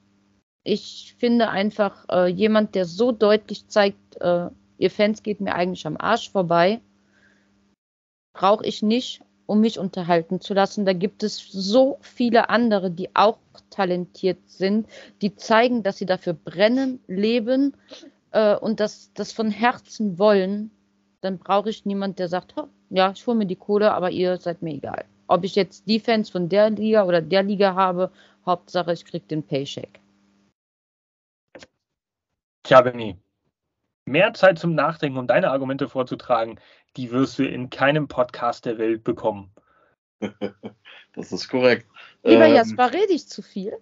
[0.64, 5.86] Ich finde einfach äh, jemand, der so deutlich zeigt, äh, ihr Fans geht mir eigentlich
[5.86, 6.80] am Arsch vorbei,
[8.32, 10.86] brauche ich nicht, um mich unterhalten zu lassen.
[10.86, 13.38] Da gibt es so viele andere, die auch
[13.70, 14.86] talentiert sind,
[15.20, 17.76] die zeigen, dass sie dafür brennen, leben
[18.30, 20.70] äh, und das, das von Herzen wollen
[21.22, 22.54] dann brauche ich niemanden, der sagt,
[22.90, 25.04] ja, ich hole mir die Kohle, aber ihr seid mir egal.
[25.28, 28.10] Ob ich jetzt die Fans von der Liga oder der Liga habe,
[28.44, 30.00] Hauptsache ich kriege den Paycheck.
[32.64, 33.16] Tja, Benny,
[34.04, 36.58] mehr Zeit zum Nachdenken, um deine Argumente vorzutragen,
[36.96, 39.50] die wirst du in keinem Podcast der Welt bekommen.
[41.14, 41.86] Das ist korrekt.
[42.22, 43.76] Lieber ähm, Jasper, rede ich zu viel?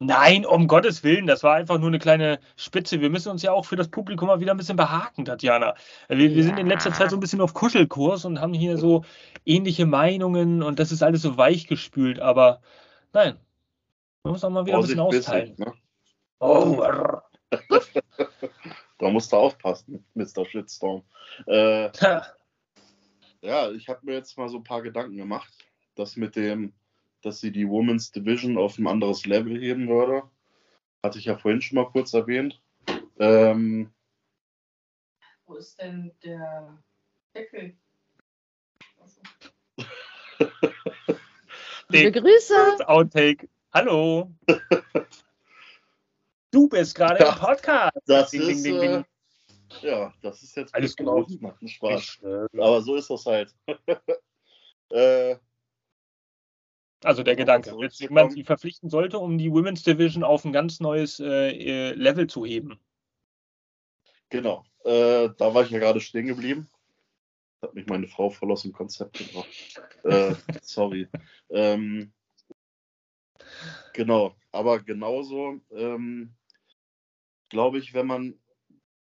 [0.00, 3.00] Nein, um Gottes Willen, das war einfach nur eine kleine Spitze.
[3.00, 5.74] Wir müssen uns ja auch für das Publikum mal wieder ein bisschen behaken, Tatjana.
[6.08, 9.04] Wir, wir sind in letzter Zeit so ein bisschen auf Kuschelkurs und haben hier so
[9.44, 12.60] ähnliche Meinungen und das ist alles so weichgespült, aber
[13.12, 13.38] nein,
[14.22, 15.56] man muss auch mal wieder Vorsicht ein bisschen austeilen.
[15.56, 15.78] Bisschen, ne?
[16.38, 16.80] Oh.
[18.98, 20.46] da musst du aufpassen, Mr.
[20.46, 21.02] Shitstorm.
[21.46, 21.90] Äh,
[23.40, 25.52] ja, ich habe mir jetzt mal so ein paar Gedanken gemacht.
[25.96, 26.72] Das mit dem
[27.22, 30.22] dass sie die Women's Division auf ein anderes Level heben würde.
[31.02, 32.60] Hatte ich ja vorhin schon mal kurz erwähnt.
[33.18, 33.92] Ähm,
[35.46, 36.78] Wo ist denn der
[37.34, 37.76] Deckel?
[41.88, 42.88] Liebe Grüße.
[42.88, 43.48] Outtake.
[43.72, 44.30] Hallo.
[46.50, 47.96] du bist gerade ja, im Podcast.
[48.06, 49.04] Das ding, ist, ding, ding, äh,
[49.82, 51.40] ja, das ist jetzt alles gut.
[51.40, 52.20] Macht Spaß.
[52.54, 53.54] Aber so ist das halt.
[54.90, 55.36] äh,
[57.04, 60.80] also der Gedanke, wenn man sie verpflichten sollte, um die Women's Division auf ein ganz
[60.80, 62.78] neues äh, äh, Level zu heben.
[64.30, 66.68] Genau, äh, da war ich ja gerade stehen geblieben.
[67.62, 69.48] Hat mich meine Frau voll aus dem Konzept gebracht.
[70.04, 71.08] äh, sorry.
[71.50, 72.12] Ähm,
[73.94, 76.34] Genau, aber genauso ähm,
[77.48, 78.38] glaube ich, wenn man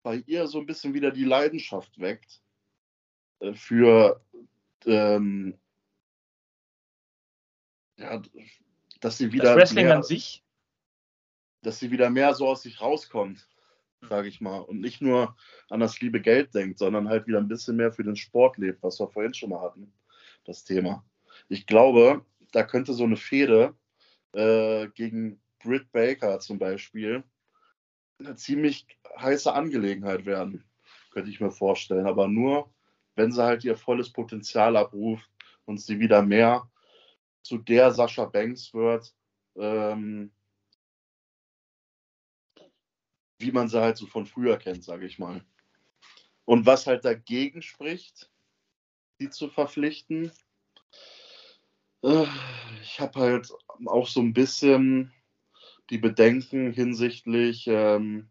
[0.02, 2.40] bei ihr so ein bisschen wieder die Leidenschaft weckt
[3.40, 4.24] äh, für
[4.86, 5.58] ähm,
[8.00, 8.22] ja,
[9.00, 10.44] dass sie wieder das Wrestling mehr, an sich.
[11.62, 13.46] dass sie wieder mehr so aus sich rauskommt,
[14.08, 15.36] sage ich mal, und nicht nur
[15.68, 18.82] an das liebe Geld denkt, sondern halt wieder ein bisschen mehr für den Sport lebt,
[18.82, 19.92] was wir vorhin schon mal hatten,
[20.44, 21.04] das Thema.
[21.48, 23.74] Ich glaube, da könnte so eine Fehde
[24.32, 27.22] äh, gegen Britt Baker zum Beispiel
[28.18, 28.86] eine ziemlich
[29.18, 30.64] heiße Angelegenheit werden,
[31.10, 32.06] könnte ich mir vorstellen.
[32.06, 32.72] Aber nur,
[33.14, 35.28] wenn sie halt ihr volles Potenzial abruft
[35.64, 36.69] und sie wieder mehr
[37.42, 39.14] zu der Sascha Banks wird,
[39.56, 40.32] ähm,
[43.38, 45.44] wie man sie halt so von früher kennt, sage ich mal.
[46.44, 48.30] Und was halt dagegen spricht,
[49.18, 50.32] sie zu verpflichten,
[52.02, 52.26] äh,
[52.82, 53.52] ich habe halt
[53.86, 55.12] auch so ein bisschen
[55.90, 58.30] die Bedenken hinsichtlich, ähm,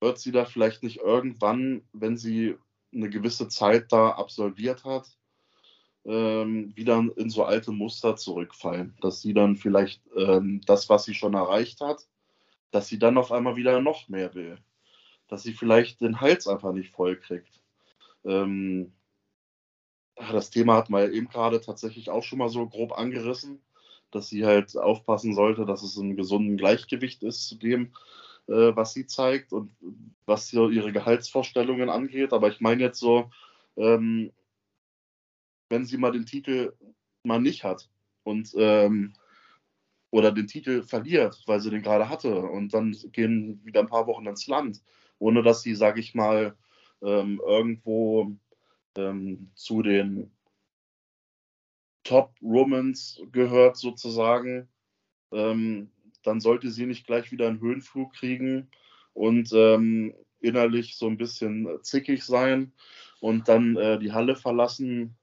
[0.00, 2.56] wird sie da vielleicht nicht irgendwann, wenn sie
[2.92, 5.18] eine gewisse Zeit da absolviert hat,
[6.08, 8.96] ähm, wieder in so alte Muster zurückfallen.
[9.02, 12.08] Dass sie dann vielleicht ähm, das, was sie schon erreicht hat,
[12.70, 14.58] dass sie dann auf einmal wieder noch mehr will.
[15.28, 17.62] Dass sie vielleicht den Hals einfach nicht voll kriegt.
[18.24, 18.92] Ähm,
[20.16, 23.60] das Thema hat man eben gerade tatsächlich auch schon mal so grob angerissen,
[24.10, 27.92] dass sie halt aufpassen sollte, dass es im gesunden Gleichgewicht ist zu dem,
[28.48, 29.70] äh, was sie zeigt und
[30.24, 32.32] was ihre Gehaltsvorstellungen angeht.
[32.32, 33.30] Aber ich meine jetzt so,
[33.76, 34.32] ähm,
[35.68, 36.72] wenn sie mal den Titel
[37.22, 37.88] mal nicht hat
[38.24, 39.14] und ähm,
[40.10, 44.06] oder den Titel verliert, weil sie den gerade hatte und dann gehen wieder ein paar
[44.06, 44.82] Wochen ins Land,
[45.18, 46.56] ohne dass sie, sage ich mal,
[47.02, 48.32] ähm, irgendwo
[48.96, 50.30] ähm, zu den
[52.04, 54.68] Top Romans gehört sozusagen,
[55.30, 55.90] ähm,
[56.22, 58.70] dann sollte sie nicht gleich wieder einen Höhenflug kriegen
[59.12, 62.72] und ähm, innerlich so ein bisschen zickig sein
[63.20, 65.16] und dann äh, die Halle verlassen,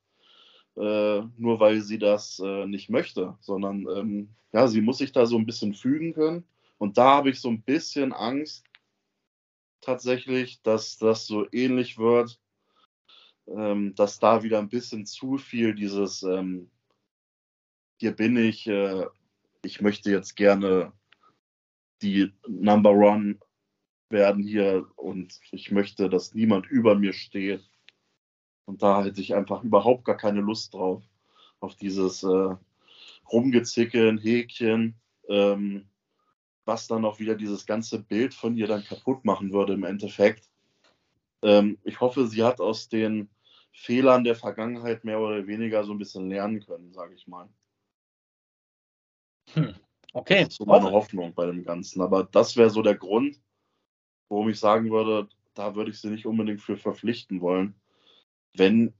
[0.77, 5.25] äh, nur weil sie das äh, nicht möchte, sondern ähm, ja, sie muss sich da
[5.25, 6.45] so ein bisschen fügen können.
[6.77, 8.65] Und da habe ich so ein bisschen Angst
[9.81, 12.39] tatsächlich, dass das so ähnlich wird,
[13.47, 16.69] ähm, dass da wieder ein bisschen zu viel dieses ähm,
[17.97, 19.05] hier bin ich, äh,
[19.63, 20.91] ich möchte jetzt gerne
[22.01, 23.39] die Number One
[24.09, 27.67] werden hier und ich möchte, dass niemand über mir steht.
[28.65, 31.03] Und da hätte ich einfach überhaupt gar keine Lust drauf,
[31.59, 32.55] auf dieses äh,
[33.31, 34.95] Rumgezickeln, Häkchen,
[35.29, 35.87] ähm,
[36.65, 40.49] was dann auch wieder dieses ganze Bild von ihr dann kaputt machen würde im Endeffekt.
[41.43, 43.29] Ähm, ich hoffe, sie hat aus den
[43.71, 47.49] Fehlern der Vergangenheit mehr oder weniger so ein bisschen lernen können, sage ich mal.
[49.53, 49.75] Hm.
[50.13, 50.45] Okay.
[50.45, 52.01] Das ist so meine Hoffnung bei dem Ganzen.
[52.01, 53.41] Aber das wäre so der Grund,
[54.29, 57.75] warum ich sagen würde, da würde ich sie nicht unbedingt für verpflichten wollen,
[58.57, 58.93] wenn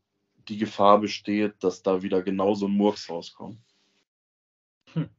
[0.47, 3.60] die Gefahr besteht, dass da wieder genauso ein Murks rauskommt.
[4.93, 5.10] Hm.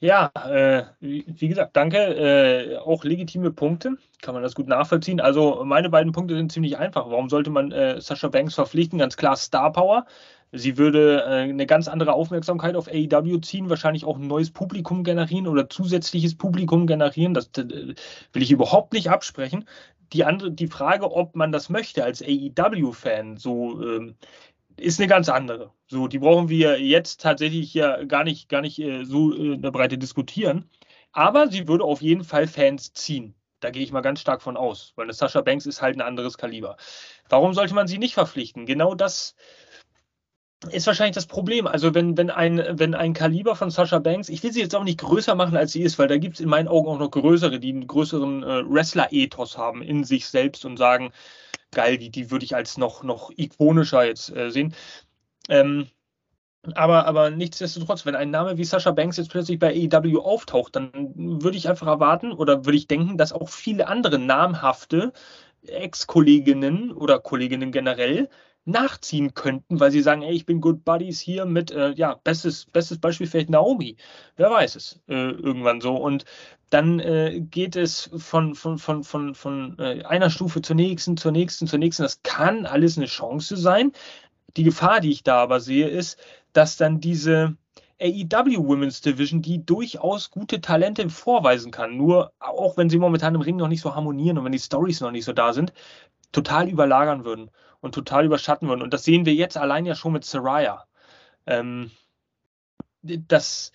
[0.00, 1.98] Ja, äh, wie, wie, gesagt, danke.
[1.98, 5.20] Äh, auch legitime Punkte, kann man das gut nachvollziehen.
[5.20, 7.08] Also meine beiden Punkte sind ziemlich einfach.
[7.08, 8.98] Warum sollte man äh, Sascha Banks verpflichten?
[8.98, 10.06] Ganz klar Star Power.
[10.54, 15.02] Sie würde äh, eine ganz andere Aufmerksamkeit auf AEW ziehen, wahrscheinlich auch ein neues Publikum
[15.02, 17.32] generieren oder zusätzliches Publikum generieren.
[17.32, 17.94] Das äh,
[18.32, 19.64] will ich überhaupt nicht absprechen.
[20.12, 24.16] Die, andere, die Frage, ob man das möchte als AEW-Fan, so ähm,
[24.76, 25.72] ist eine ganz andere.
[25.86, 29.62] So, die brauchen wir jetzt tatsächlich hier gar nicht, gar nicht äh, so äh, in
[29.62, 30.68] der Breite diskutieren.
[31.12, 33.34] Aber sie würde auf jeden Fall Fans ziehen.
[33.60, 36.02] Da gehe ich mal ganz stark von aus, weil eine Sascha Banks ist halt ein
[36.02, 36.76] anderes Kaliber.
[37.28, 38.66] Warum sollte man sie nicht verpflichten?
[38.66, 39.34] Genau das
[40.70, 41.66] ist wahrscheinlich das Problem.
[41.66, 44.84] Also wenn, wenn, ein, wenn ein Kaliber von Sasha Banks, ich will sie jetzt auch
[44.84, 47.10] nicht größer machen, als sie ist, weil da gibt es in meinen Augen auch noch
[47.10, 51.12] größere, die einen größeren äh, Wrestler-Ethos haben in sich selbst und sagen,
[51.72, 54.74] geil, die, die würde ich als noch, noch ikonischer jetzt äh, sehen.
[55.48, 55.88] Ähm,
[56.74, 60.92] aber, aber nichtsdestotrotz, wenn ein Name wie Sasha Banks jetzt plötzlich bei AEW auftaucht, dann
[61.16, 65.12] würde ich einfach erwarten oder würde ich denken, dass auch viele andere namhafte
[65.66, 68.28] Ex-Kolleginnen oder Kolleginnen generell
[68.64, 72.66] nachziehen könnten, weil sie sagen, ey, ich bin Good Buddies hier mit, äh, ja, bestes,
[72.66, 73.96] bestes Beispiel vielleicht Naomi.
[74.36, 75.96] Wer weiß es äh, irgendwann so.
[75.96, 76.24] Und
[76.70, 81.32] dann äh, geht es von, von, von, von, von äh, einer Stufe zur nächsten, zur
[81.32, 82.04] nächsten, zur nächsten.
[82.04, 83.92] Das kann alles eine Chance sein.
[84.56, 86.18] Die Gefahr, die ich da aber sehe, ist,
[86.52, 87.56] dass dann diese
[88.00, 93.40] AEW Women's Division, die durchaus gute Talente vorweisen kann, nur auch wenn sie momentan im
[93.40, 95.72] Ring noch nicht so harmonieren und wenn die Stories noch nicht so da sind,
[96.32, 97.50] total überlagern würden
[97.82, 98.80] und total überschatten würden.
[98.80, 100.86] Und das sehen wir jetzt allein ja schon mit Saraya.
[101.46, 101.90] Ähm,
[103.02, 103.72] das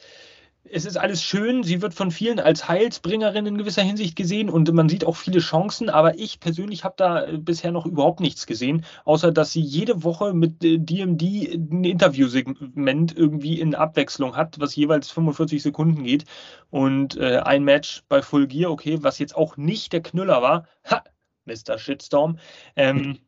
[0.71, 4.71] es ist alles schön, sie wird von vielen als Heilsbringerin in gewisser Hinsicht gesehen und
[4.73, 8.45] man sieht auch viele Chancen, aber ich persönlich habe da äh, bisher noch überhaupt nichts
[8.45, 14.59] gesehen, außer dass sie jede Woche mit DMD äh, ein Interviewsegment irgendwie in Abwechslung hat,
[14.59, 16.25] was jeweils 45 Sekunden geht
[16.69, 20.67] und äh, ein Match bei Full Gear, okay, was jetzt auch nicht der Knüller war,
[20.89, 21.03] ha,
[21.45, 21.77] Mr.
[21.77, 22.39] Shitstorm,
[22.75, 23.19] ähm,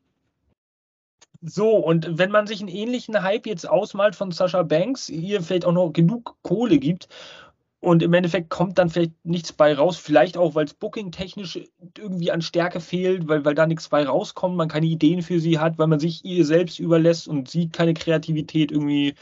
[1.41, 5.65] so, und wenn man sich einen ähnlichen Hype jetzt ausmalt von Sascha Banks, hier vielleicht
[5.65, 7.07] auch noch genug Kohle gibt
[7.79, 11.59] und im Endeffekt kommt dann vielleicht nichts bei raus, vielleicht auch, weil es booking-technisch
[11.97, 15.59] irgendwie an Stärke fehlt, weil, weil da nichts bei rauskommt, man keine Ideen für sie
[15.59, 19.15] hat, weil man sich ihr selbst überlässt und sie keine Kreativität irgendwie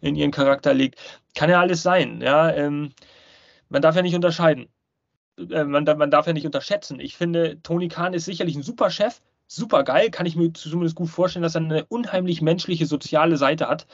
[0.00, 1.00] in ihren Charakter legt.
[1.34, 2.52] Kann ja alles sein, ja.
[2.52, 2.92] Ähm,
[3.68, 4.68] man darf ja nicht unterscheiden.
[5.38, 7.00] Äh, man, man darf ja nicht unterschätzen.
[7.00, 10.96] Ich finde, Tony Khan ist sicherlich ein super Chef, super geil, kann ich mir zumindest
[10.96, 13.86] gut vorstellen, dass er eine unheimlich menschliche, soziale Seite hat.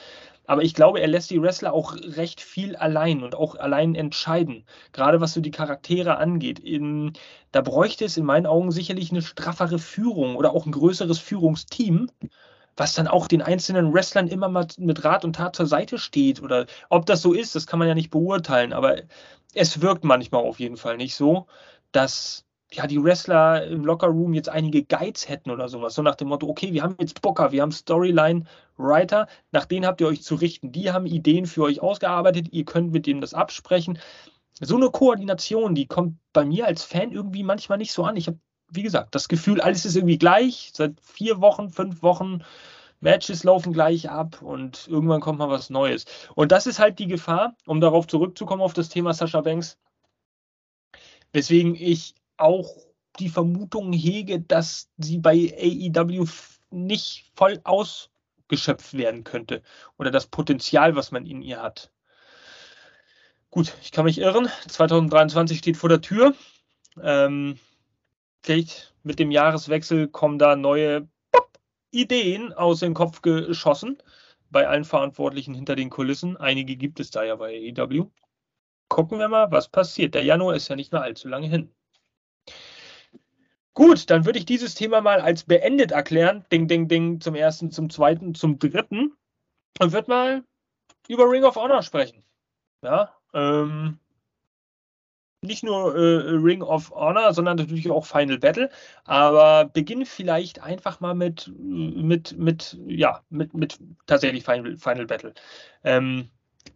[0.45, 4.65] Aber ich glaube, er lässt die Wrestler auch recht viel allein und auch allein entscheiden.
[4.91, 6.59] Gerade was so die Charaktere angeht.
[6.59, 7.13] In,
[7.51, 12.09] da bräuchte es in meinen Augen sicherlich eine straffere Führung oder auch ein größeres Führungsteam,
[12.75, 16.41] was dann auch den einzelnen Wrestlern immer mal mit Rat und Tat zur Seite steht.
[16.41, 18.73] Oder ob das so ist, das kann man ja nicht beurteilen.
[18.73, 18.97] Aber
[19.53, 21.47] es wirkt manchmal auf jeden Fall nicht so,
[21.93, 25.93] dass ja, die Wrestler im Lockerroom jetzt einige Guides hätten oder sowas.
[25.93, 30.01] So nach dem Motto, okay, wir haben jetzt Booker, wir haben Storyline-Writer, nach denen habt
[30.01, 30.71] ihr euch zu richten.
[30.71, 33.99] Die haben Ideen für euch ausgearbeitet, ihr könnt mit denen das absprechen.
[34.59, 38.17] So eine Koordination, die kommt bei mir als Fan irgendwie manchmal nicht so an.
[38.17, 38.39] Ich habe,
[38.71, 40.71] wie gesagt, das Gefühl, alles ist irgendwie gleich.
[40.73, 42.43] Seit vier Wochen, fünf Wochen,
[42.99, 46.05] Matches laufen gleich ab und irgendwann kommt mal was Neues.
[46.35, 49.77] Und das ist halt die Gefahr, um darauf zurückzukommen auf das Thema Sascha Banks,
[51.33, 52.75] weswegen ich auch
[53.19, 56.27] die Vermutung hege, dass sie bei AEW
[56.71, 59.61] nicht voll ausgeschöpft werden könnte
[59.97, 61.91] oder das Potenzial, was man in ihr hat.
[63.49, 64.49] Gut, ich kann mich irren.
[64.67, 66.33] 2023 steht vor der Tür.
[67.01, 67.59] Ähm,
[68.41, 71.07] vielleicht mit dem Jahreswechsel kommen da neue
[71.91, 74.01] Ideen aus dem Kopf geschossen
[74.49, 76.35] bei allen Verantwortlichen hinter den Kulissen.
[76.37, 78.09] Einige gibt es da ja bei AEW.
[78.87, 80.15] Gucken wir mal, was passiert.
[80.15, 81.71] Der Januar ist ja nicht mehr allzu lange hin.
[83.73, 86.45] Gut, dann würde ich dieses Thema mal als beendet erklären.
[86.51, 89.15] Ding, ding, ding, zum ersten, zum zweiten, zum dritten.
[89.79, 90.43] Und würde mal
[91.07, 92.23] über Ring of Honor sprechen.
[92.83, 93.99] Ja, ähm,
[95.41, 98.69] nicht nur äh, Ring of Honor, sondern natürlich auch Final Battle.
[99.05, 105.33] Aber beginne vielleicht einfach mal mit, mit, mit, ja, mit, mit tatsächlich Final, Final Battle.
[105.83, 106.29] Ähm,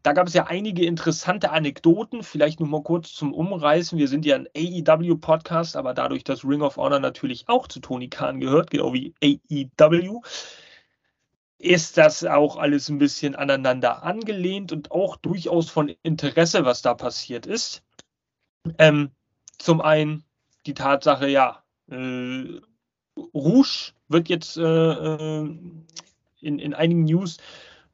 [0.04, 3.98] da gab es ja einige interessante Anekdoten, vielleicht nur mal kurz zum Umreißen.
[3.98, 8.10] Wir sind ja ein AEW-Podcast, aber dadurch, dass Ring of Honor natürlich auch zu Tony
[8.10, 10.22] Khan gehört, genau wie AEW,
[11.60, 16.93] ist das auch alles ein bisschen aneinander angelehnt und auch durchaus von Interesse, was da
[16.93, 17.84] passiert ist.
[18.78, 19.12] Ähm,
[19.58, 20.24] zum einen
[20.66, 22.60] die Tatsache, ja, äh,
[23.34, 25.50] Rouge wird jetzt äh, äh
[26.39, 27.38] in, in einigen News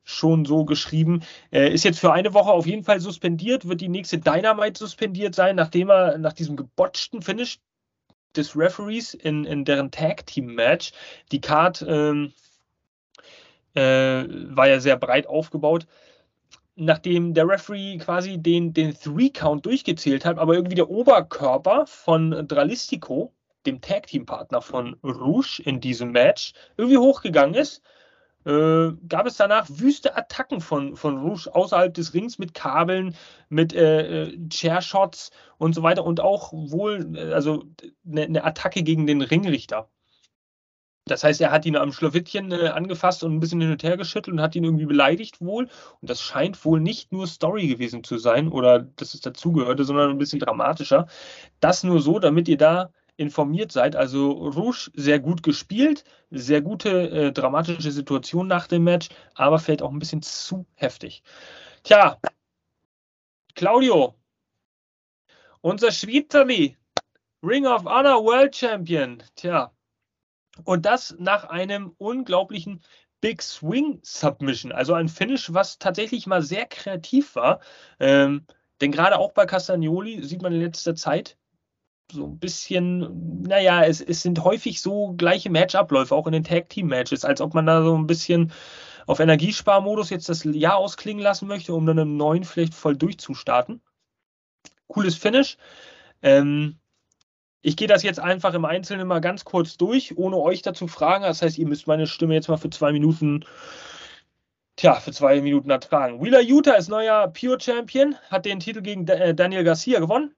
[0.04, 1.22] schon so geschrieben.
[1.52, 5.36] Äh, ist jetzt für eine Woche auf jeden Fall suspendiert, wird die nächste Dynamite suspendiert
[5.36, 7.60] sein, nachdem er nach diesem gebotchten Finish
[8.36, 10.92] des Referees in, in deren Tag-Team-Match,
[11.32, 12.34] die Card ähm,
[13.76, 15.86] äh, war ja sehr breit aufgebaut,
[16.76, 23.32] nachdem der Referee quasi den, den Three-Count durchgezählt hat, aber irgendwie der Oberkörper von Dralistico,
[23.66, 27.82] dem Tag-Team-Partner von Rouge in diesem Match, irgendwie hochgegangen ist
[28.46, 33.16] äh, gab es danach wüste Attacken von, von Rouge außerhalb des Rings mit Kabeln,
[33.50, 37.64] mit äh, äh Chairshots und so weiter und auch wohl äh, also
[38.06, 39.90] eine, eine Attacke gegen den Ringrichter.
[41.06, 43.98] Das heißt, er hat ihn am Schlawittchen äh, angefasst und ein bisschen hin und her
[43.98, 45.68] geschüttelt und hat ihn irgendwie beleidigt wohl.
[46.00, 50.12] Und das scheint wohl nicht nur Story gewesen zu sein oder dass es dazugehörte, sondern
[50.12, 51.08] ein bisschen dramatischer.
[51.60, 53.96] Das nur so, damit ihr da informiert seid.
[53.96, 59.82] Also Rouge sehr gut gespielt, sehr gute äh, dramatische Situation nach dem Match, aber vielleicht
[59.82, 61.24] auch ein bisschen zu heftig.
[61.84, 62.20] Tja,
[63.56, 64.16] Claudio,
[65.62, 66.78] unser Schweizerli,
[67.44, 69.22] Ring of Honor World Champion.
[69.36, 69.72] Tja,
[70.66, 72.82] und das nach einem unglaublichen
[73.22, 77.62] Big Swing Submission, also ein Finish, was tatsächlich mal sehr kreativ war.
[78.00, 78.46] Ähm,
[78.82, 81.38] denn gerade auch bei Castagnoli sieht man in letzter Zeit,
[82.14, 87.26] so ein bisschen, naja, es, es sind häufig so gleiche Matchabläufe, auch in den Tag-Team-Matches,
[87.26, 88.52] als ob man da so ein bisschen
[89.06, 93.82] auf Energiesparmodus jetzt das Jahr ausklingen lassen möchte, um dann im neuen vielleicht voll durchzustarten.
[94.88, 95.58] Cooles Finish.
[96.22, 96.78] Ähm,
[97.62, 101.24] ich gehe das jetzt einfach im Einzelnen mal ganz kurz durch, ohne euch dazu fragen.
[101.24, 103.46] Das heißt, ihr müsst meine Stimme jetzt mal für zwei Minuten
[104.76, 106.22] tja, für zwei Minuten ertragen.
[106.22, 110.36] Wheeler Utah ist neuer Pure Champion, hat den Titel gegen äh, Daniel Garcia gewonnen.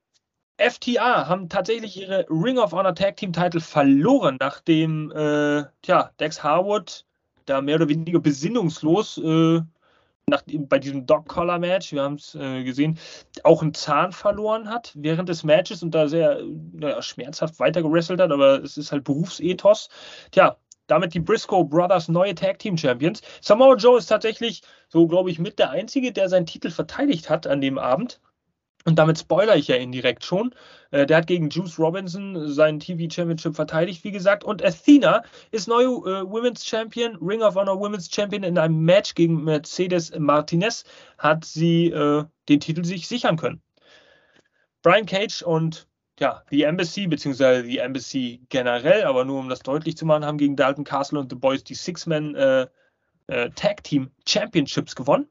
[0.58, 6.44] FTA haben tatsächlich ihre Ring of Honor Tag Team Titel verloren, nachdem äh, tja, Dex
[6.44, 7.06] Harwood
[7.46, 9.62] da mehr oder weniger besinnungslos äh,
[10.28, 12.98] nach, bei diesem Dog-Collar-Match, wir haben es äh, gesehen,
[13.44, 16.42] auch einen Zahn verloren hat während des Matches und da sehr
[16.74, 19.90] naja, schmerzhaft weitergerasselt hat, aber es ist halt Berufsethos.
[20.32, 23.22] Tja, damit die Briscoe Brothers neue Tag Team Champions.
[23.42, 27.46] Samoa Joe ist tatsächlich so, glaube ich, mit der Einzige, der seinen Titel verteidigt hat
[27.46, 28.20] an dem Abend.
[28.88, 30.54] Und damit spoiler ich ja indirekt schon.
[30.92, 34.44] Äh, der hat gegen Juice Robinson seinen TV Championship verteidigt, wie gesagt.
[34.44, 39.16] Und Athena ist neue äh, Women's Champion, Ring of Honor Women's Champion in einem Match
[39.16, 40.84] gegen Mercedes Martinez.
[41.18, 43.62] Hat sie äh, den Titel sich sichern können.
[44.84, 45.88] Brian Cage und
[46.20, 50.38] ja, die Embassy, beziehungsweise die Embassy generell, aber nur um das deutlich zu machen, haben
[50.38, 52.68] gegen Dalton Castle und The Boys die Six-Man äh,
[53.28, 55.28] äh, Tag Team Championships gewonnen.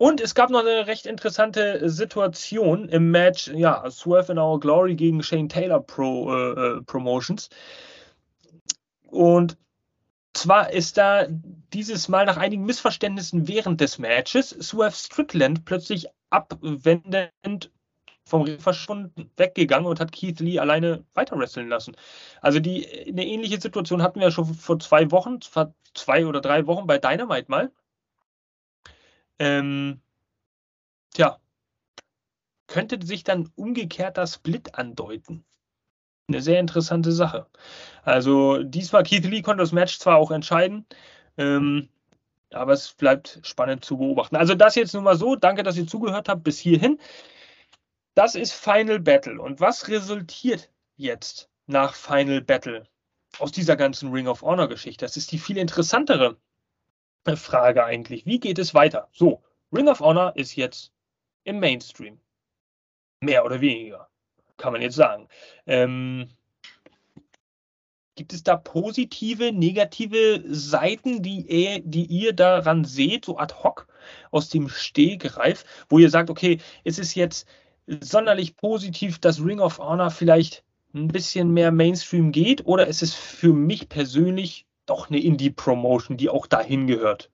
[0.00, 4.94] Und es gab noch eine recht interessante Situation im Match, ja, Swerve in Our Glory
[4.94, 7.50] gegen Shane Taylor Pro, äh, äh, Promotions.
[9.08, 9.58] Und
[10.32, 11.26] zwar ist da
[11.74, 17.70] dieses Mal nach einigen Missverständnissen während des Matches Swerve Strickland plötzlich abwendend
[18.24, 21.94] vom Ring verschwunden weggegangen und hat Keith Lee alleine weiter wresteln lassen.
[22.40, 26.66] Also die eine ähnliche Situation hatten wir schon vor zwei Wochen, vor zwei oder drei
[26.66, 27.70] Wochen bei Dynamite mal.
[29.40, 30.00] Ähm,
[31.14, 31.40] tja,
[32.66, 35.44] könnte sich dann umgekehrter Split andeuten.
[36.28, 37.46] Eine sehr interessante Sache.
[38.04, 40.86] Also diesmal Keith Lee konnte das Match zwar auch entscheiden,
[41.38, 41.88] ähm,
[42.52, 44.36] aber es bleibt spannend zu beobachten.
[44.36, 45.36] Also das jetzt nun mal so.
[45.36, 47.00] Danke, dass ihr zugehört habt bis hierhin.
[48.14, 49.40] Das ist Final Battle.
[49.40, 52.86] Und was resultiert jetzt nach Final Battle
[53.38, 55.04] aus dieser ganzen Ring of Honor Geschichte?
[55.04, 56.36] Das ist die viel interessantere
[57.36, 58.26] Frage eigentlich.
[58.26, 59.08] Wie geht es weiter?
[59.12, 59.42] So,
[59.72, 60.92] Ring of Honor ist jetzt
[61.44, 62.18] im Mainstream.
[63.20, 64.08] Mehr oder weniger,
[64.56, 65.28] kann man jetzt sagen.
[65.66, 66.30] Ähm,
[68.16, 73.86] gibt es da positive, negative Seiten, die ihr, die ihr daran seht, so ad hoc
[74.30, 77.46] aus dem Stehgreif, wo ihr sagt, okay, es ist jetzt
[77.86, 80.64] sonderlich positiv, dass Ring of Honor vielleicht
[80.94, 86.28] ein bisschen mehr Mainstream geht, oder ist es für mich persönlich doch eine Indie-Promotion, die
[86.28, 87.30] auch dahin gehört.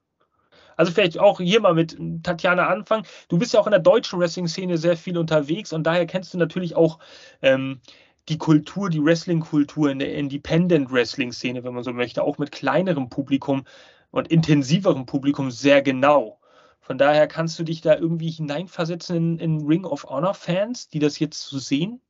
[0.76, 3.06] Also vielleicht auch hier mal mit Tatjana anfangen.
[3.28, 6.38] Du bist ja auch in der deutschen Wrestling-Szene sehr viel unterwegs und daher kennst du
[6.38, 6.98] natürlich auch
[7.40, 7.80] ähm,
[8.28, 13.64] die Kultur, die Wrestling-Kultur in der Independent-Wrestling-Szene, wenn man so möchte, auch mit kleinerem Publikum
[14.10, 16.40] und intensiverem Publikum sehr genau.
[16.80, 21.18] Von daher kannst du dich da irgendwie hineinversetzen in, in Ring of Honor-Fans, die das
[21.18, 22.00] jetzt so sehen?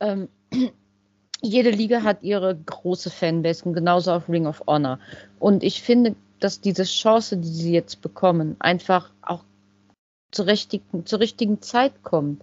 [0.00, 0.28] Ähm,
[1.42, 4.98] jede Liga hat ihre große Fanbase und genauso auch Ring of Honor.
[5.38, 9.44] Und ich finde, dass diese Chance, die sie jetzt bekommen, einfach auch
[10.30, 12.42] zur richtigen, zur richtigen Zeit kommt.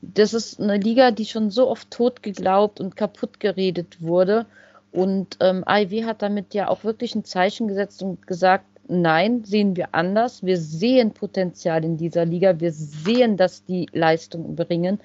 [0.00, 4.46] Das ist eine Liga, die schon so oft tot geglaubt und kaputt geredet wurde.
[4.92, 9.76] Und ähm, IW hat damit ja auch wirklich ein Zeichen gesetzt und gesagt, nein, sehen
[9.76, 10.44] wir anders.
[10.44, 12.60] Wir sehen Potenzial in dieser Liga.
[12.60, 15.00] Wir sehen, dass die Leistung bringen.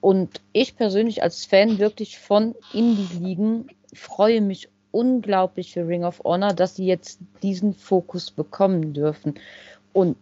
[0.00, 6.52] Und ich persönlich als Fan wirklich von Indie-Ligen freue mich unglaublich für Ring of Honor,
[6.52, 9.34] dass sie jetzt diesen Fokus bekommen dürfen.
[9.92, 10.16] Und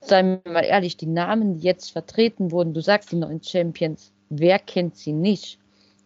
[0.00, 4.12] seien wir mal ehrlich, die Namen, die jetzt vertreten wurden, du sagst die neuen Champions,
[4.30, 5.58] wer kennt sie nicht?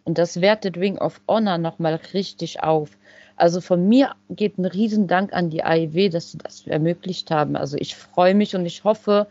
[0.05, 2.91] Und das wertet Ring of Honor nochmal richtig auf.
[3.37, 7.57] Also von mir geht ein Riesendank an die AEW, dass sie das ermöglicht haben.
[7.57, 9.27] Also ich freue mich und ich hoffe,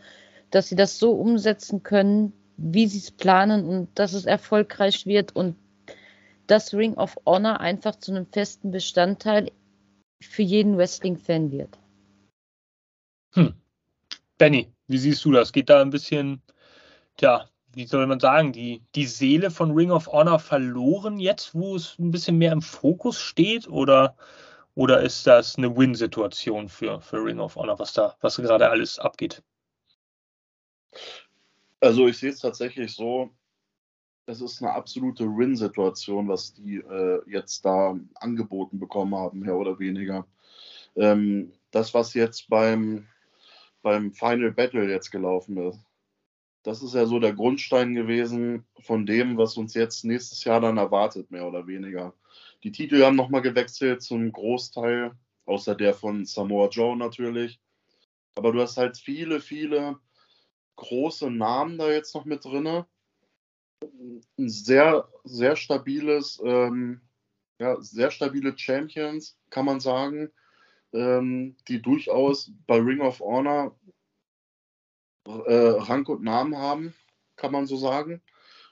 [0.50, 5.34] dass sie das so umsetzen können, wie sie es planen und dass es erfolgreich wird
[5.34, 5.56] und
[6.46, 9.50] dass Ring of Honor einfach zu einem festen Bestandteil
[10.20, 11.78] für jeden Wrestling-Fan wird.
[13.34, 13.54] Hm.
[14.38, 15.52] Benny, wie siehst du das?
[15.52, 16.42] Geht da ein bisschen,
[17.16, 21.76] tja, wie soll man sagen, die, die Seele von Ring of Honor verloren jetzt, wo
[21.76, 23.68] es ein bisschen mehr im Fokus steht?
[23.68, 24.16] Oder,
[24.74, 28.98] oder ist das eine Win-Situation für, für Ring of Honor, was da, was gerade alles
[28.98, 29.42] abgeht?
[31.80, 33.30] Also ich sehe es tatsächlich so,
[34.26, 39.78] es ist eine absolute Win-Situation, was die äh, jetzt da angeboten bekommen haben, mehr oder
[39.78, 40.26] weniger.
[40.96, 43.06] Ähm, das, was jetzt beim,
[43.82, 45.78] beim Final Battle jetzt gelaufen ist,
[46.64, 50.78] das ist ja so der Grundstein gewesen von dem, was uns jetzt nächstes Jahr dann
[50.78, 52.12] erwartet, mehr oder weniger.
[52.64, 55.12] Die Titel haben nochmal gewechselt zum Großteil,
[55.44, 57.60] außer der von Samoa Joe natürlich.
[58.34, 60.00] Aber du hast halt viele, viele
[60.76, 62.84] große Namen da jetzt noch mit drin.
[63.82, 67.00] Ein sehr, sehr stabiles, ähm,
[67.58, 70.30] ja, sehr stabile Champions, kann man sagen.
[70.92, 73.78] ähm, die durchaus bei Ring of Honor
[75.26, 76.94] äh, Rang und Namen haben,
[77.36, 78.22] kann man so sagen.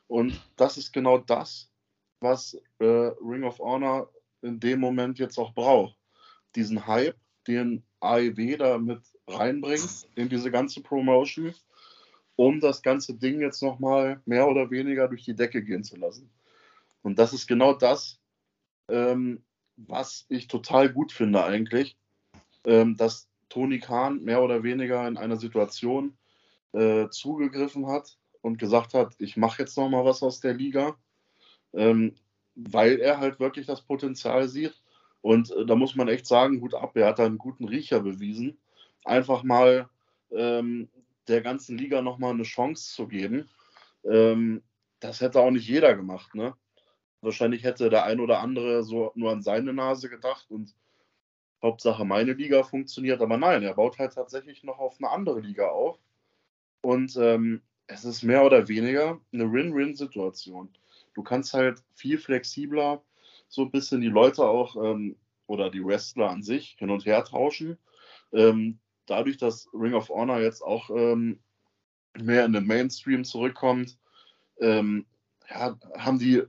[0.06, 1.70] Und das ist genau das,
[2.20, 4.10] was äh, Ring of Honor
[4.42, 5.96] in dem Moment jetzt auch braucht.
[6.54, 11.54] Diesen Hype, den AEW da mit reinbringt in diese ganze Promotion,
[12.36, 16.30] um das ganze Ding jetzt nochmal mehr oder weniger durch die Decke gehen zu lassen.
[17.02, 18.20] Und das ist genau das,
[18.88, 19.44] ähm,
[19.76, 21.96] was ich total gut finde eigentlich,
[22.64, 26.16] ähm, dass Tony Khan mehr oder weniger in einer Situation
[26.72, 30.96] äh, zugegriffen hat und gesagt hat, ich mache jetzt noch mal was aus der Liga,
[31.72, 32.14] ähm,
[32.54, 34.80] weil er halt wirklich das Potenzial sieht.
[35.20, 38.00] Und äh, da muss man echt sagen, gut ab, er hat da einen guten Riecher
[38.00, 38.58] bewiesen,
[39.04, 39.88] einfach mal
[40.30, 40.88] ähm,
[41.28, 43.48] der ganzen Liga noch mal eine Chance zu geben.
[44.04, 44.62] Ähm,
[45.00, 46.54] das hätte auch nicht jeder gemacht, ne?
[47.20, 50.74] Wahrscheinlich hätte der ein oder andere so nur an seine Nase gedacht und
[51.62, 53.22] Hauptsache meine Liga funktioniert.
[53.22, 55.98] Aber nein, er baut halt tatsächlich noch auf eine andere Liga auf.
[56.82, 60.68] Und ähm, es ist mehr oder weniger eine Win-Win-Situation.
[61.14, 63.02] Du kannst halt viel flexibler
[63.48, 65.16] so ein bisschen die Leute auch ähm,
[65.46, 67.78] oder die Wrestler an sich hin und her tauschen.
[68.32, 71.40] Ähm, dadurch, dass Ring of Honor jetzt auch ähm,
[72.16, 73.98] mehr in den Mainstream zurückkommt,
[74.60, 75.06] ähm,
[75.48, 76.42] ja, haben die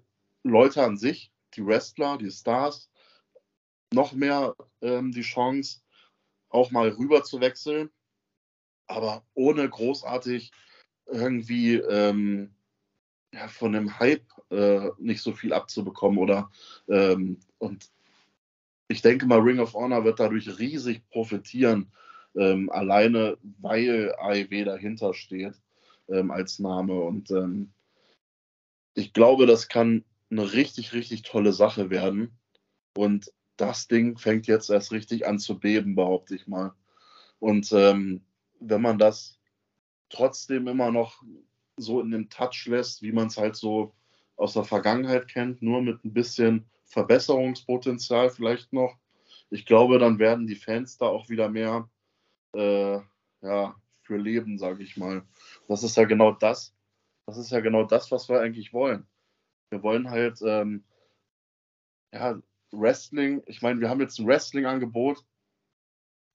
[0.44, 2.90] Leute an sich, die Wrestler, die Stars,
[3.94, 5.82] noch mehr ähm, die Chance,
[6.50, 7.90] auch mal rüber zu wechseln,
[8.88, 10.52] aber ohne großartig
[11.08, 12.56] irgendwie ähm,
[13.34, 16.50] ja, von dem Hype äh, nicht so viel abzubekommen oder
[16.88, 17.92] ähm, und
[18.88, 21.92] ich denke mal, Ring of Honor wird dadurch riesig profitieren,
[22.36, 25.54] ähm, alleine weil AEW dahinter steht
[26.10, 27.72] ähm, als Name und ähm,
[28.94, 32.38] ich glaube, das kann eine richtig, richtig tolle Sache werden.
[32.96, 36.74] Und das Ding fängt jetzt erst richtig an zu beben, behaupte ich mal.
[37.40, 38.26] Und ähm,
[38.60, 39.38] wenn man das
[40.10, 41.22] trotzdem immer noch
[41.78, 43.94] so in dem Touch lässt, wie man es halt so
[44.38, 48.98] aus der Vergangenheit kennt, nur mit ein bisschen Verbesserungspotenzial vielleicht noch.
[49.50, 51.90] Ich glaube, dann werden die Fans da auch wieder mehr
[52.56, 53.02] äh,
[53.42, 55.24] ja, für leben, sage ich mal.
[55.68, 56.76] Das ist ja genau das.
[57.26, 59.08] Das ist ja genau das, was wir eigentlich wollen.
[59.70, 60.84] Wir wollen halt ähm,
[62.14, 62.40] ja,
[62.72, 65.24] Wrestling, ich meine, wir haben jetzt ein Wrestling-Angebot,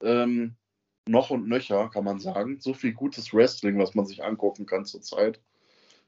[0.03, 0.57] ähm,
[1.07, 2.61] noch und nöcher, kann man sagen.
[2.61, 5.41] So viel gutes Wrestling, was man sich angucken kann zurzeit.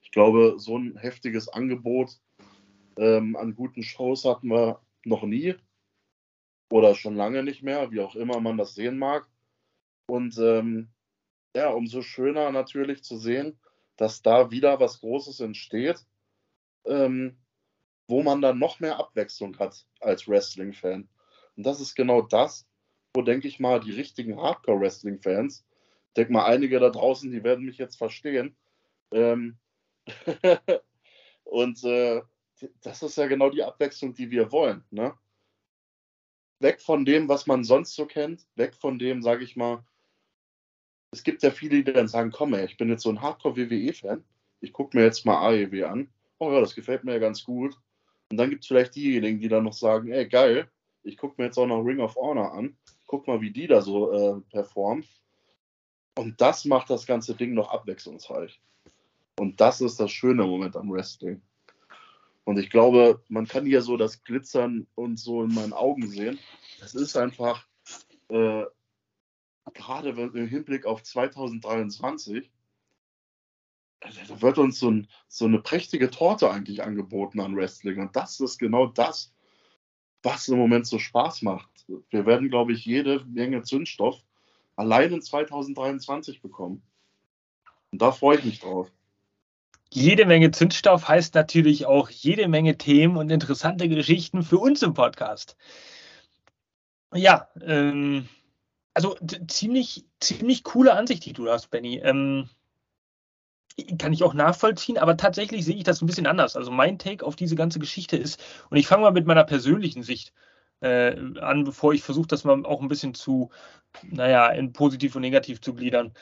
[0.02, 2.20] Ich glaube, so ein heftiges Angebot
[2.98, 5.54] ähm, an guten Shows hatten wir noch nie.
[6.70, 9.28] Oder schon lange nicht mehr, wie auch immer man das sehen mag.
[10.12, 10.88] Und ähm,
[11.56, 13.58] ja, umso schöner natürlich zu sehen,
[13.96, 16.04] dass da wieder was Großes entsteht
[16.84, 17.36] ähm,
[18.08, 21.08] wo man dann noch mehr Abwechslung hat als Wrestling-Fan.
[21.56, 22.66] Und das ist genau das,
[23.14, 25.64] wo, denke ich mal, die richtigen Hardcore-Wrestling-Fans,
[26.08, 28.56] ich denke mal, einige da draußen, die werden mich jetzt verstehen.
[29.12, 29.58] Ähm
[31.44, 32.22] und äh,
[32.82, 34.84] das ist ja genau die Abwechslung, die wir wollen.
[34.90, 35.14] Ne?
[36.60, 39.84] Weg von dem, was man sonst so kennt, weg von dem, sage ich mal,
[41.12, 44.24] es gibt ja viele, die dann sagen, komm ey, ich bin jetzt so ein Hardcore-WWE-Fan,
[44.60, 46.08] ich gucke mir jetzt mal AEW an
[46.42, 47.76] oh ja, das gefällt mir ja ganz gut.
[48.30, 50.68] Und dann gibt es vielleicht diejenigen, die dann noch sagen, ey, geil,
[51.04, 53.80] ich gucke mir jetzt auch noch Ring of Honor an, guck mal, wie die da
[53.80, 55.04] so äh, performen.
[56.16, 58.60] Und das macht das ganze Ding noch abwechslungsreich.
[59.38, 61.40] Und das ist das schöne Moment am Wrestling.
[62.44, 66.38] Und ich glaube, man kann hier so das Glitzern und so in meinen Augen sehen.
[66.82, 67.66] Es ist einfach,
[68.28, 68.64] äh,
[69.74, 72.50] gerade im Hinblick auf 2023,
[74.00, 78.00] da wird uns so, ein, so, eine prächtige Torte eigentlich angeboten an Wrestling.
[78.00, 79.32] Und das ist genau das,
[80.22, 81.68] was im Moment so Spaß macht.
[82.10, 84.20] Wir werden, glaube ich, jede Menge Zündstoff
[84.76, 86.82] allein in 2023 bekommen.
[87.92, 88.90] Und da freue ich mich drauf.
[89.90, 94.94] Jede Menge Zündstoff heißt natürlich auch jede Menge Themen und interessante Geschichten für uns im
[94.94, 95.56] Podcast.
[97.14, 98.26] Ja, ähm,
[98.94, 99.16] also
[99.48, 102.00] ziemlich, ziemlich coole Ansicht, die du hast, Benny.
[102.02, 102.48] Ähm,
[103.98, 106.56] kann ich auch nachvollziehen, aber tatsächlich sehe ich das ein bisschen anders.
[106.56, 110.02] Also mein Take auf diese ganze Geschichte ist, und ich fange mal mit meiner persönlichen
[110.02, 110.32] Sicht
[110.80, 113.50] äh, an, bevor ich versuche, das mal auch ein bisschen zu,
[114.02, 116.12] naja, in positiv und negativ zu gliedern.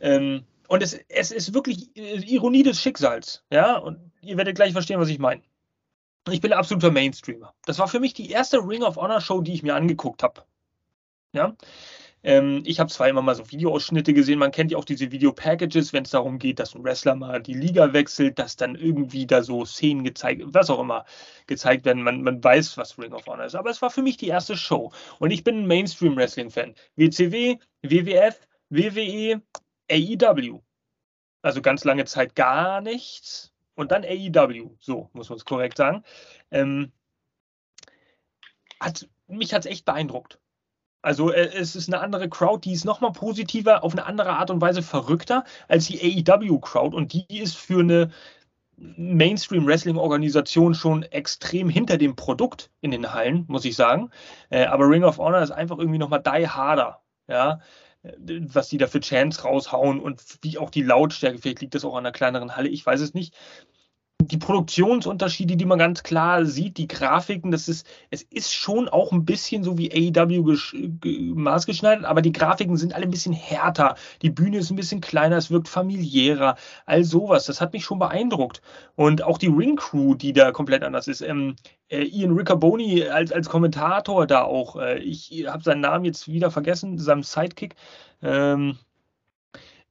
[0.00, 4.72] Ähm, und es, es ist wirklich äh, Ironie des Schicksals, ja, und ihr werdet gleich
[4.72, 5.42] verstehen, was ich meine.
[6.30, 7.52] Ich bin absoluter Mainstreamer.
[7.64, 10.42] Das war für mich die erste Ring of Honor Show, die ich mir angeguckt habe.
[11.32, 11.56] Ja.
[12.24, 15.92] Ähm, ich habe zwar immer mal so Videoausschnitte gesehen, man kennt ja auch diese Video-Packages,
[15.92, 19.42] wenn es darum geht, dass ein Wrestler mal die Liga wechselt, dass dann irgendwie da
[19.42, 21.04] so Szenen gezeigt, was auch immer,
[21.46, 22.02] gezeigt werden.
[22.02, 23.56] Man, man weiß, was Ring of Honor ist.
[23.56, 24.92] Aber es war für mich die erste Show.
[25.18, 26.74] Und ich bin ein Mainstream-Wrestling-Fan.
[26.96, 29.42] WCW, WWF, WWE,
[29.90, 30.60] AEW.
[31.42, 33.52] Also ganz lange Zeit gar nichts.
[33.74, 36.04] Und dann AEW, so muss man es korrekt sagen.
[36.50, 36.92] Ähm,
[38.80, 40.41] hat, mich hat es echt beeindruckt.
[41.02, 44.50] Also äh, es ist eine andere Crowd, die ist nochmal positiver, auf eine andere Art
[44.50, 46.96] und Weise verrückter als die AEW-Crowd.
[46.96, 48.10] Und die ist für eine
[48.76, 54.10] Mainstream-Wrestling-Organisation schon extrem hinter dem Produkt in den Hallen, muss ich sagen.
[54.50, 57.00] Äh, aber Ring of Honor ist einfach irgendwie nochmal die harder.
[57.28, 57.60] Ja,
[58.02, 61.94] was die da für Chance raushauen und wie auch die Lautstärke, vielleicht liegt das auch
[61.94, 63.32] an einer kleineren Halle, ich weiß es nicht
[64.30, 69.12] die Produktionsunterschiede, die man ganz klar sieht, die Grafiken, das ist, es ist schon auch
[69.12, 70.56] ein bisschen so wie AEW
[71.34, 73.96] maßgeschneidert, aber die Grafiken sind alle ein bisschen härter.
[74.22, 76.56] Die Bühne ist ein bisschen kleiner, es wirkt familiärer,
[76.86, 77.46] all sowas.
[77.46, 78.62] Das hat mich schon beeindruckt.
[78.94, 81.20] Und auch die Ring Crew, die da komplett anders ist.
[81.20, 81.56] Ähm,
[81.88, 84.76] äh, Ian Riccaboni als, als Kommentator da auch.
[84.76, 87.74] Äh, ich habe seinen Namen jetzt wieder vergessen, seinem Sidekick.
[88.22, 88.78] Ähm,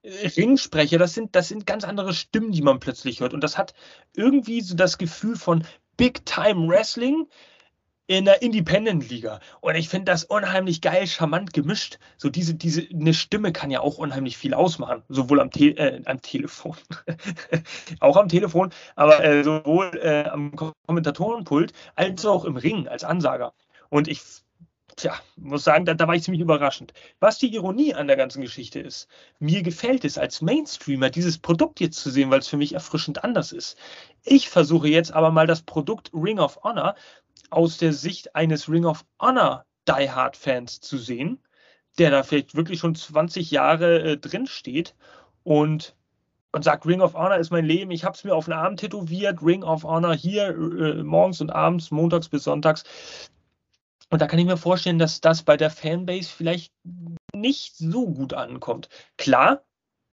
[0.04, 3.34] Ringsprecher, das sind, das sind ganz andere Stimmen, die man plötzlich hört.
[3.34, 3.74] Und das hat
[4.16, 5.64] irgendwie so das Gefühl von
[5.97, 7.28] Big Time Wrestling
[8.08, 9.39] in der Independent-Liga.
[9.62, 11.97] Und ich finde das unheimlich geil, charmant gemischt.
[12.18, 15.04] So diese, diese, eine Stimme kann ja auch unheimlich viel ausmachen.
[15.08, 16.76] Sowohl am, Te äh, am Telefon,
[17.99, 20.54] auch am Telefon, aber äh, sowohl äh, am
[20.88, 23.54] Kommentatorenpult als auch im Ring als Ansager.
[23.89, 24.22] Und ich
[24.96, 26.94] Tja, muss sagen, da, da, war ich ziemlich überraschend.
[27.20, 29.08] Was die Ironie an der ganzen Geschichte ist,
[29.39, 33.24] mir gefällt es als Mainstreamer, dieses Produkt jetzt zu sehen, weil es für mich erfrischend
[33.24, 33.78] anders ist.
[34.24, 36.96] Ich versuche jetzt aber mal das Produkt Ring of Honor
[37.50, 41.39] aus der Sicht eines Ring of Honor Die Hard Fans zu sehen,
[41.98, 44.96] der da vielleicht wirklich schon 20 Jahre äh, drin steht
[45.44, 45.96] und
[46.54, 48.76] und sagt, Ring of Honor ist mein Leben, ich habe es mir auf den Arm
[48.76, 52.84] tätowiert, Ring of Honor hier äh, morgens und abends, montags bis sonntags.
[54.12, 56.74] Und da kann ich mir vorstellen, dass das bei der Fanbase vielleicht
[57.34, 58.89] nicht so gut ankommt.
[59.18, 59.64] Klar,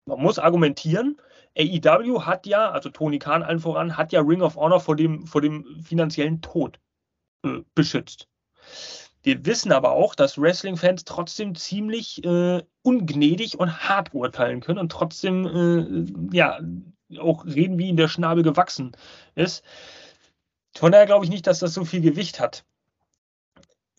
[0.05, 1.19] man muss argumentieren.
[1.59, 5.27] AEW hat ja, also Tony Khan allen voran, hat ja Ring of Honor vor dem,
[5.27, 6.79] vor dem finanziellen Tod
[7.43, 8.29] äh, beschützt.
[9.23, 14.93] Wir wissen aber auch, dass Wrestling-Fans trotzdem ziemlich äh, ungnädig und hart urteilen können und
[14.93, 15.47] trotzdem
[16.31, 16.61] äh, ja
[17.19, 18.93] auch reden, wie ihnen der Schnabel gewachsen
[19.35, 19.65] ist.
[20.77, 22.67] Von daher glaube ich nicht, dass das so viel Gewicht hat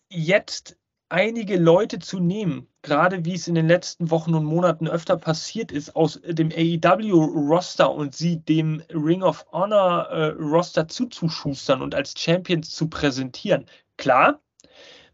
[0.10, 0.78] jetzt
[1.10, 5.72] einige Leute zu nehmen, gerade wie es in den letzten Wochen und Monaten öfter passiert
[5.72, 12.72] ist, aus dem AEW-Roster und sie dem Ring of Honor-Roster äh, zuzuschustern und als Champions
[12.72, 13.66] zu präsentieren.
[13.96, 14.42] Klar,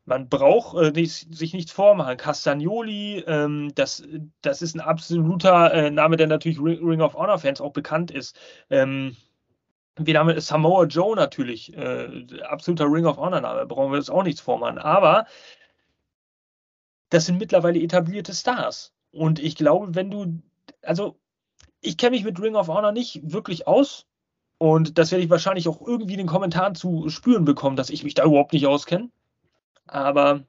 [0.05, 2.17] man braucht äh, nicht, sich nichts vormachen.
[2.17, 4.03] Castagnoli, ähm, das,
[4.41, 8.35] das ist ein absoluter äh, Name, der natürlich Ring of Honor-Fans auch bekannt ist.
[8.69, 9.15] Ähm,
[9.97, 14.23] wir haben Samoa Joe natürlich, äh, absoluter Ring of Honor Name, brauchen wir uns auch
[14.23, 14.77] nichts vormachen.
[14.79, 15.25] Aber
[17.09, 18.93] das sind mittlerweile etablierte Stars.
[19.11, 20.41] Und ich glaube, wenn du,
[20.81, 21.19] also
[21.81, 24.07] ich kenne mich mit Ring of Honor nicht wirklich aus.
[24.57, 28.03] Und das werde ich wahrscheinlich auch irgendwie in den Kommentaren zu spüren bekommen, dass ich
[28.03, 29.11] mich da überhaupt nicht auskenne.
[29.87, 30.45] Aber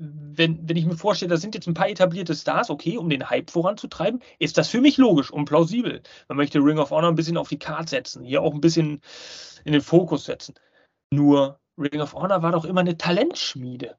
[0.00, 3.28] wenn, wenn ich mir vorstelle, da sind jetzt ein paar etablierte Stars, okay, um den
[3.28, 6.02] Hype voranzutreiben, ist das für mich logisch und plausibel.
[6.28, 9.02] Man möchte Ring of Honor ein bisschen auf die Karte setzen, hier auch ein bisschen
[9.64, 10.54] in den Fokus setzen.
[11.12, 13.96] Nur Ring of Honor war doch immer eine Talentschmiede.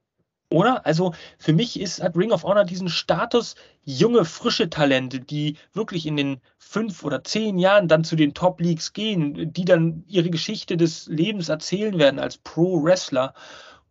[0.49, 0.85] Oder?
[0.87, 6.07] Also für mich ist, hat Ring of Honor diesen Status, junge, frische Talente, die wirklich
[6.07, 10.77] in den fünf oder zehn Jahren dann zu den Top-Leagues gehen, die dann ihre Geschichte
[10.77, 13.35] des Lebens erzählen werden als Pro-Wrestler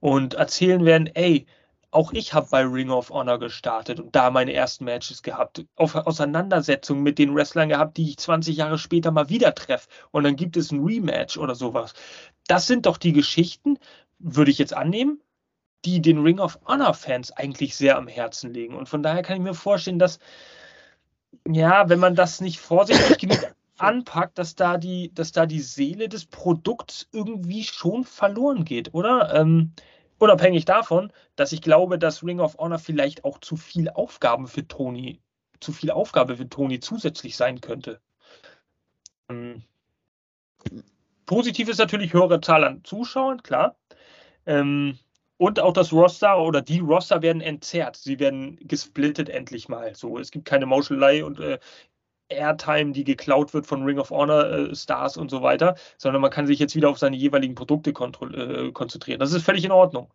[0.00, 1.46] und erzählen werden, ey,
[1.90, 5.94] auch ich habe bei Ring of Honor gestartet und da meine ersten Matches gehabt, auf
[5.94, 10.36] Auseinandersetzungen mit den Wrestlern gehabt, die ich 20 Jahre später mal wieder treffe und dann
[10.36, 11.94] gibt es ein Rematch oder sowas.
[12.46, 13.78] Das sind doch die Geschichten,
[14.18, 15.20] würde ich jetzt annehmen,
[15.84, 18.74] die den Ring of Honor Fans eigentlich sehr am Herzen liegen.
[18.74, 20.18] Und von daher kann ich mir vorstellen, dass,
[21.48, 26.08] ja, wenn man das nicht vorsichtig genug anpackt, dass da die, dass da die Seele
[26.08, 29.34] des Produkts irgendwie schon verloren geht, oder?
[29.34, 29.72] Ähm,
[30.20, 34.66] unabhängig davon, dass ich glaube, dass Ring of Honor vielleicht auch zu viel Aufgaben für
[34.66, 35.20] Tony,
[35.60, 38.00] zu viel Aufgabe für Tony zusätzlich sein könnte.
[39.28, 39.62] Ähm,
[41.26, 43.76] positiv ist natürlich höhere Zahl an Zuschauern, klar.
[44.46, 44.98] Ähm,
[45.36, 47.96] und auch das Roster oder die Roster werden entzerrt.
[47.96, 49.94] Sie werden gesplittet endlich mal.
[49.94, 51.58] So, es gibt keine Mauschelei und äh,
[52.30, 56.30] Airtime, die geklaut wird von Ring of Honor äh, Stars und so weiter, sondern man
[56.30, 59.20] kann sich jetzt wieder auf seine jeweiligen Produkte äh, konzentrieren.
[59.20, 60.12] Das ist völlig in Ordnung.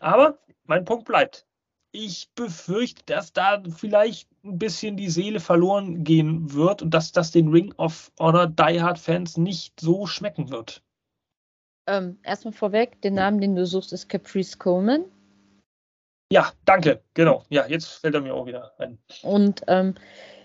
[0.00, 1.46] Aber mein Punkt bleibt.
[1.92, 7.30] ich befürchte, dass da vielleicht ein bisschen die Seele verloren gehen wird und dass das
[7.30, 10.82] den Ring of Honor Die Hard Fans nicht so schmecken wird.
[11.86, 15.04] Ähm, erstmal vorweg, den Namen, den du suchst, ist Caprice Coleman.
[16.32, 17.02] Ja, danke.
[17.14, 17.42] Genau.
[17.48, 18.98] Ja, jetzt fällt er mir auch wieder ein.
[19.22, 19.96] Und ähm,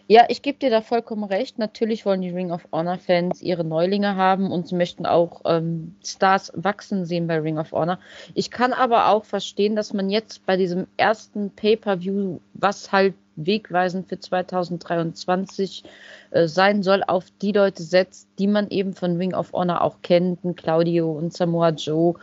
[0.07, 1.57] ja, ich gebe dir da vollkommen recht.
[1.57, 5.95] Natürlich wollen die Ring of Honor Fans ihre Neulinge haben und sie möchten auch ähm,
[6.03, 7.99] Stars wachsen sehen bei Ring of Honor.
[8.35, 14.07] Ich kann aber auch verstehen, dass man jetzt bei diesem ersten Pay-per-View, was halt wegweisend
[14.07, 15.83] für 2023
[16.31, 19.97] äh, sein soll, auf die Leute setzt, die man eben von Ring of Honor auch
[20.03, 22.13] kennt, Claudio und Samoa Joe,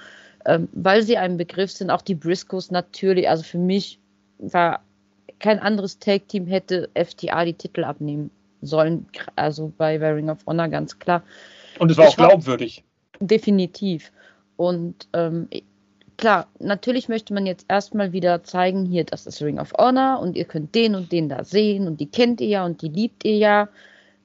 [0.46, 1.90] ähm, weil sie ein Begriff sind.
[1.90, 3.28] Auch die Briscoes natürlich.
[3.28, 3.98] Also für mich
[4.38, 4.82] war
[5.42, 8.30] kein anderes Tag-Team hätte FTA die Titel abnehmen
[8.62, 9.06] sollen.
[9.36, 11.22] Also bei, Ring of Honor ganz klar.
[11.78, 12.84] Und es war ich auch glaubwürdig.
[13.18, 14.12] War, definitiv.
[14.56, 15.48] Und ähm,
[16.16, 20.36] klar, natürlich möchte man jetzt erstmal wieder zeigen, hier, das ist Ring of Honor und
[20.36, 23.24] ihr könnt den und den da sehen und die kennt ihr ja und die liebt
[23.24, 23.68] ihr ja.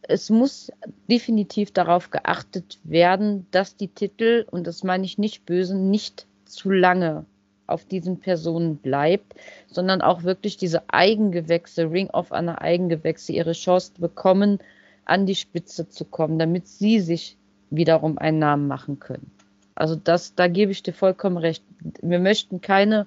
[0.04, 0.72] Es muss
[1.10, 6.70] definitiv darauf geachtet werden, dass die Titel, und das meine ich nicht böse, nicht zu
[6.70, 7.26] lange
[7.68, 9.36] auf diesen Personen bleibt,
[9.68, 14.60] sondern auch wirklich diese Eigengewächse, Ring of Honor Eigengewächse, ihre Chance bekommen,
[15.06, 17.38] an die Spitze zu kommen, damit sie sich
[17.70, 19.32] wiederum einen Namen machen können.
[19.76, 21.64] Also das, da gebe ich dir vollkommen recht.
[22.02, 23.06] Wir möchten keine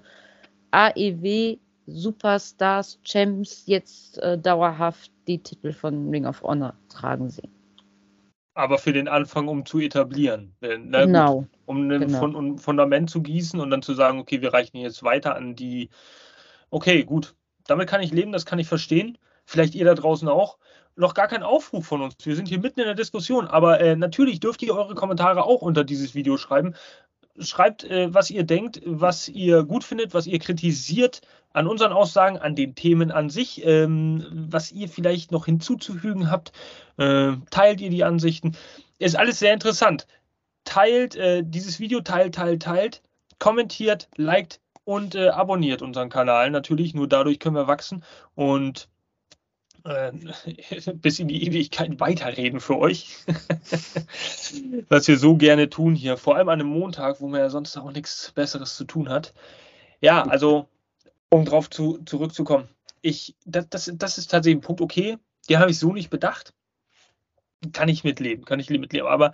[0.70, 1.56] AEW
[1.86, 7.50] Superstars, Champs jetzt äh, dauerhaft die Titel von Ring of Honor tragen sehen.
[8.60, 10.54] Aber für den Anfang, um zu etablieren.
[10.60, 11.36] Na, genau.
[11.36, 12.56] Gut, um ein genau.
[12.58, 15.88] Fundament zu gießen und dann zu sagen, okay, wir reichen jetzt weiter an die.
[16.68, 17.34] Okay, gut.
[17.66, 19.16] Damit kann ich leben, das kann ich verstehen.
[19.46, 20.58] Vielleicht ihr da draußen auch.
[20.94, 22.14] Noch gar kein Aufruf von uns.
[22.22, 23.46] Wir sind hier mitten in der Diskussion.
[23.46, 26.74] Aber äh, natürlich dürft ihr eure Kommentare auch unter dieses Video schreiben
[27.40, 31.20] schreibt, äh, was ihr denkt, was ihr gut findet, was ihr kritisiert
[31.52, 36.52] an unseren Aussagen, an den Themen an sich, ähm, was ihr vielleicht noch hinzuzufügen habt.
[36.96, 38.56] Äh, teilt ihr die Ansichten.
[38.98, 40.06] Ist alles sehr interessant.
[40.64, 43.02] Teilt äh, dieses Video, teilt, teilt, teilt,
[43.38, 46.50] kommentiert, liked und äh, abonniert unseren Kanal.
[46.50, 48.88] Natürlich, nur dadurch können wir wachsen und
[49.84, 50.12] äh,
[50.94, 53.16] bis in die Ewigkeit weiterreden für euch.
[54.88, 57.76] Was wir so gerne tun hier, vor allem an einem Montag, wo man ja sonst
[57.76, 59.34] auch nichts Besseres zu tun hat.
[60.00, 60.68] Ja, also,
[61.28, 62.68] um drauf zu, zurückzukommen.
[63.02, 65.16] Ich, das, das, das ist tatsächlich ein Punkt, okay,
[65.48, 66.52] den habe ich so nicht bedacht.
[67.72, 69.08] Kann ich mitleben, kann ich mitleben.
[69.08, 69.32] Aber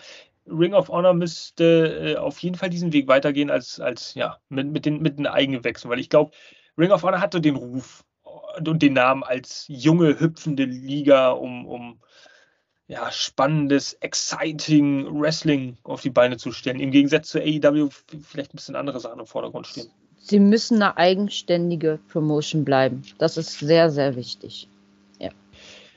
[0.49, 4.69] Ring of Honor müsste äh, auf jeden Fall diesen Weg weitergehen als, als ja, mit,
[4.69, 6.33] mit, den, mit den eigenen Wechseln, weil ich glaube,
[6.79, 8.05] Ring of Honor hatte den Ruf,
[8.65, 12.01] und den Namen als junge, hüpfende Liga, um, um
[12.89, 16.81] ja, spannendes, exciting Wrestling auf die Beine zu stellen.
[16.81, 17.89] Im Gegensatz zu AEW
[18.23, 19.89] vielleicht ein bisschen andere Sachen im Vordergrund stehen.
[20.19, 23.03] Sie müssen eine eigenständige Promotion bleiben.
[23.19, 24.69] Das ist sehr, sehr wichtig.
[25.21, 25.31] Ja.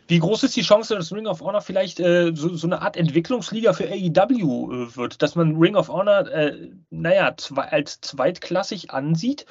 [0.08, 2.98] Wie groß ist die Chance, dass Ring of Honor vielleicht äh, so, so, eine Art
[2.98, 5.22] Entwicklungsliga für AEW äh, wird?
[5.22, 9.46] Dass man Ring of Honor, äh, naja, zwei, als zweitklassig ansieht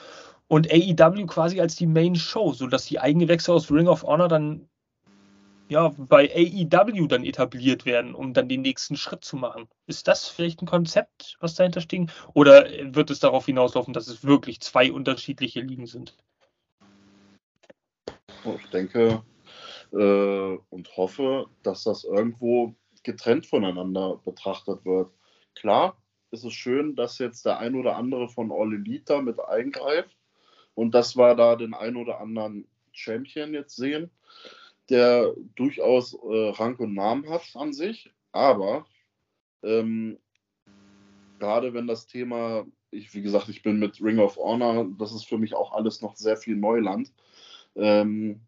[0.49, 4.69] und AEW quasi als die Main Show, sodass die Eigengewächse aus Ring of Honor dann
[5.69, 9.69] ja bei AEW dann etabliert werden, um dann den nächsten Schritt zu machen.
[9.87, 12.11] Ist das vielleicht ein Konzept, was dahinter steht?
[12.33, 16.17] Oder wird es darauf hinauslaufen, dass es wirklich zwei unterschiedliche Ligen sind?
[18.45, 19.23] Ich denke
[19.93, 25.11] äh, und hoffe, dass das irgendwo getrennt voneinander betrachtet wird.
[25.55, 30.18] Klar, ist es schön, dass jetzt der ein oder andere von All Elite mit eingreift
[30.79, 34.12] und dass wir da den ein oder anderen Champion jetzt sehen,
[34.89, 38.12] der durchaus äh, Rang und Namen hat an sich.
[38.31, 38.87] Aber
[39.64, 40.20] ähm,
[41.41, 45.24] gerade wenn das Thema, ich, wie gesagt, ich bin mit Ring of Honor, das ist
[45.24, 47.12] für mich auch alles noch sehr viel Neuland.
[47.74, 48.39] Ähm,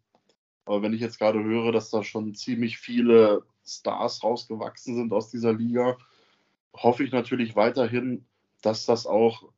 [0.63, 5.29] aber wenn ich jetzt gerade höre, dass da schon ziemlich viele Stars rausgewachsen sind aus
[5.29, 5.97] dieser Liga,
[6.73, 8.23] hoffe ich natürlich weiterhin,
[8.61, 9.51] dass das auch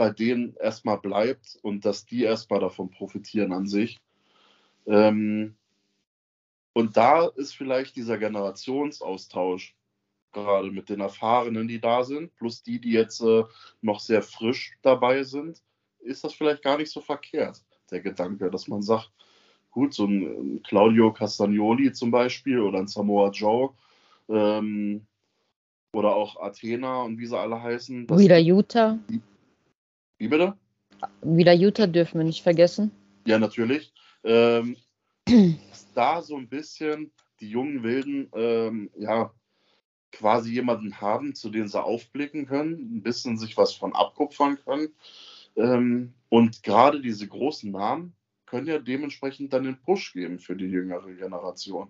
[0.00, 4.00] bei denen erstmal bleibt und dass die erstmal davon profitieren an sich.
[4.86, 5.56] Ähm,
[6.72, 9.76] und da ist vielleicht dieser Generationsaustausch
[10.32, 13.44] gerade mit den Erfahrenen, die da sind, plus die, die jetzt äh,
[13.82, 15.60] noch sehr frisch dabei sind,
[15.98, 19.12] ist das vielleicht gar nicht so verkehrt, der Gedanke, dass man sagt,
[19.70, 23.74] gut, so ein Claudio Castagnoli zum Beispiel oder ein Samoa Joe
[24.30, 25.04] ähm,
[25.92, 28.08] oder auch Athena und wie sie alle heißen.
[28.08, 28.98] Wieder Utah.
[29.10, 29.20] Die,
[30.20, 30.54] wie bitte?
[31.22, 32.92] Wieder Utah dürfen wir nicht vergessen.
[33.26, 33.92] Ja, natürlich.
[34.22, 34.76] Ähm,
[35.94, 37.10] da so ein bisschen
[37.40, 39.32] die jungen Wilden, ähm, ja,
[40.12, 44.88] quasi jemanden haben, zu dem sie aufblicken können, ein bisschen sich was von abkupfern können.
[45.56, 48.14] Ähm, und gerade diese großen Namen
[48.44, 51.88] können ja dementsprechend dann den Push geben für die jüngere Generation.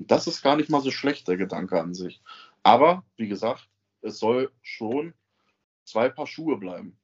[0.00, 2.20] Und das ist gar nicht mal so schlecht, der Gedanke an sich.
[2.64, 3.68] Aber, wie gesagt,
[4.00, 5.14] es soll schon
[5.84, 6.97] zwei Paar Schuhe bleiben.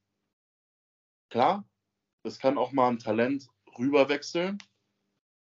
[1.35, 1.65] Klar,
[2.23, 4.57] es kann auch mal ein Talent rüberwechseln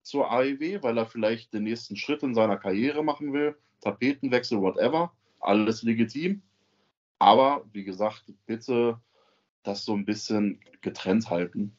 [0.01, 5.13] zur AEW, weil er vielleicht den nächsten Schritt in seiner Karriere machen will, Tapetenwechsel, whatever,
[5.39, 6.41] alles legitim.
[7.19, 8.99] Aber wie gesagt, bitte
[9.61, 11.77] das so ein bisschen getrennt halten,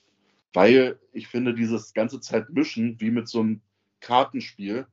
[0.52, 3.62] weil ich finde, dieses ganze Zeit mischen, wie mit so einem
[3.98, 4.86] Kartenspiel,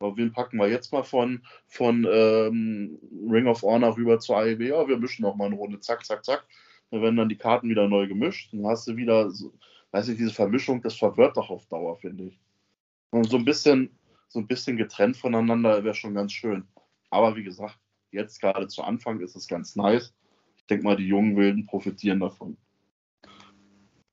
[0.00, 2.98] wen packen wir jetzt mal von, von ähm,
[3.30, 4.62] Ring of Honor rüber zur AEW?
[4.62, 6.46] Ja, wir mischen noch mal eine Runde, zack, zack, zack.
[6.92, 8.52] Dann werden dann die Karten wieder neu gemischt.
[8.52, 9.52] Dann hast du wieder, so,
[9.92, 12.38] weiß ich, diese Vermischung, das verwirrt doch auf Dauer, finde ich.
[13.10, 13.90] Und so ein bisschen,
[14.28, 16.68] so ein bisschen getrennt voneinander wäre schon ganz schön.
[17.08, 17.78] Aber wie gesagt,
[18.10, 20.14] jetzt gerade zu Anfang ist es ganz nice.
[20.56, 22.58] Ich denke mal, die jungen Wilden profitieren davon.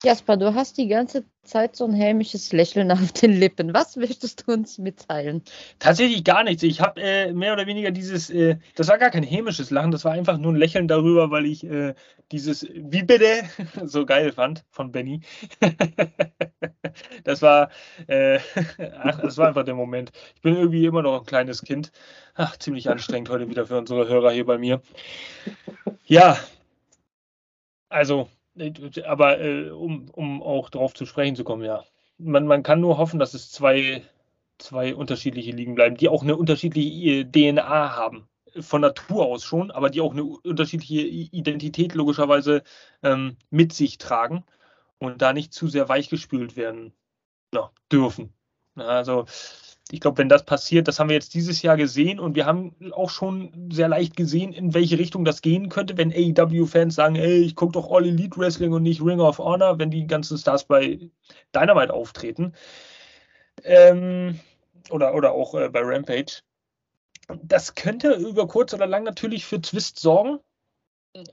[0.01, 3.73] Jasper, du hast die ganze Zeit so ein hämisches Lächeln auf den Lippen.
[3.73, 5.43] Was möchtest du uns mitteilen?
[5.79, 6.63] Tatsächlich gar nichts.
[6.63, 10.05] Ich habe äh, mehr oder weniger dieses, äh, das war gar kein hämisches Lachen, das
[10.05, 11.95] war einfach nur ein Lächeln darüber, weil ich äh,
[12.31, 13.43] dieses Wie bitte
[13.83, 15.19] so geil fand von Benny.
[17.25, 17.69] das war,
[18.07, 18.39] äh,
[19.03, 20.13] ach, das war einfach der Moment.
[20.35, 21.91] Ich bin irgendwie immer noch ein kleines Kind.
[22.35, 24.81] Ach, ziemlich anstrengend heute wieder für unsere Hörer hier bei mir.
[26.05, 26.39] Ja,
[27.89, 28.29] also
[29.05, 31.83] aber äh, um, um auch darauf zu sprechen zu kommen, ja.
[32.17, 34.03] Man, man kann nur hoffen, dass es zwei,
[34.57, 38.27] zwei unterschiedliche Ligen bleiben, die auch eine unterschiedliche DNA haben.
[38.59, 42.63] Von Natur aus schon, aber die auch eine unterschiedliche Identität logischerweise
[43.03, 44.43] ähm, mit sich tragen
[44.97, 46.93] und da nicht zu sehr weichgespült werden
[47.53, 48.33] ja, dürfen.
[48.75, 49.25] Also
[49.91, 52.75] ich glaube, wenn das passiert, das haben wir jetzt dieses Jahr gesehen und wir haben
[52.91, 57.39] auch schon sehr leicht gesehen, in welche Richtung das gehen könnte, wenn AEW-Fans sagen, ey,
[57.39, 60.65] ich gucke doch All Elite Wrestling und nicht Ring of Honor, wenn die ganzen Stars
[60.65, 60.99] bei
[61.55, 62.53] Dynamite auftreten.
[63.63, 64.39] Ähm,
[64.91, 66.41] oder, oder auch äh, bei Rampage.
[67.43, 70.39] Das könnte über kurz oder lang natürlich für Twist sorgen.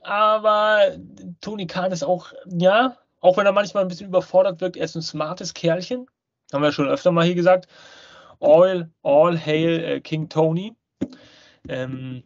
[0.01, 0.97] Aber
[1.41, 4.95] Tony Khan ist auch, ja, auch wenn er manchmal ein bisschen überfordert wirkt, er ist
[4.95, 6.07] ein smartes Kerlchen.
[6.51, 7.67] Haben wir schon öfter mal hier gesagt.
[8.39, 10.75] All, all Hail äh, King Tony.
[11.67, 12.23] Ähm,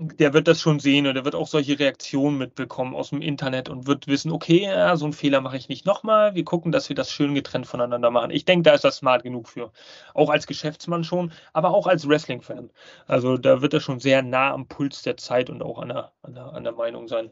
[0.00, 3.68] der wird das schon sehen und der wird auch solche Reaktionen mitbekommen aus dem Internet
[3.68, 6.34] und wird wissen, okay, ja, so einen Fehler mache ich nicht nochmal.
[6.34, 8.30] Wir gucken, dass wir das schön getrennt voneinander machen.
[8.30, 9.72] Ich denke, da ist das smart genug für.
[10.14, 12.70] Auch als Geschäftsmann schon, aber auch als Wrestling-Fan.
[13.06, 16.12] Also da wird er schon sehr nah am Puls der Zeit und auch an der,
[16.22, 17.30] an der, an der Meinung sein.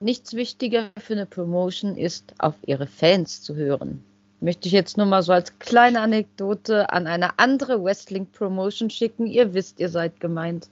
[0.00, 4.04] Nichts wichtiger für eine Promotion ist, auf ihre Fans zu hören
[4.40, 9.26] möchte ich jetzt nur mal so als kleine Anekdote an eine andere Wrestling-Promotion schicken.
[9.26, 10.68] Ihr wisst, ihr seid gemeint.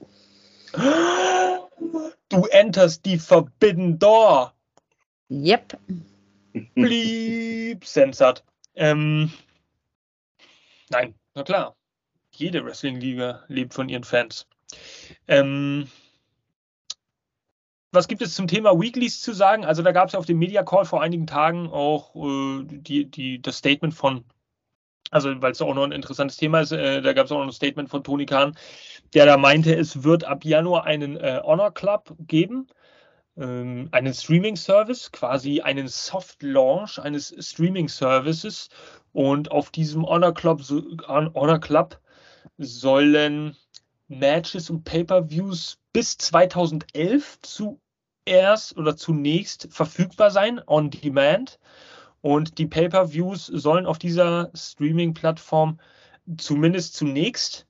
[2.29, 4.53] Du enterst die Forbidden Door.
[5.29, 5.77] Yep.
[6.75, 8.43] Blieb Sensat.
[8.75, 9.31] Ähm,
[10.89, 11.75] nein, na klar.
[12.31, 14.45] Jede Wrestling-Liga lebt von ihren Fans.
[15.27, 15.89] Ähm,
[17.95, 19.65] was gibt es zum Thema Weeklies zu sagen?
[19.65, 23.41] Also da gab es auf dem Media Call vor einigen Tagen auch äh, die, die,
[23.41, 24.23] das Statement von,
[25.11, 27.47] also weil es auch noch ein interessantes Thema ist, äh, da gab es auch noch
[27.47, 28.55] ein Statement von Tony Khan,
[29.13, 32.67] der da meinte, es wird ab Januar einen äh, Honor Club geben,
[33.37, 38.69] ähm, einen Streaming-Service, quasi einen Soft-Launch eines Streaming-Services
[39.13, 41.99] und auf diesem Honor Club, so, Honor Club
[42.57, 43.55] sollen
[44.07, 47.39] Matches und Pay-per-Views bis 2011
[48.25, 51.59] zuerst oder zunächst verfügbar sein, on demand.
[52.21, 55.79] Und die Pay-per-Views sollen auf dieser Streaming-Plattform
[56.37, 57.67] zumindest zunächst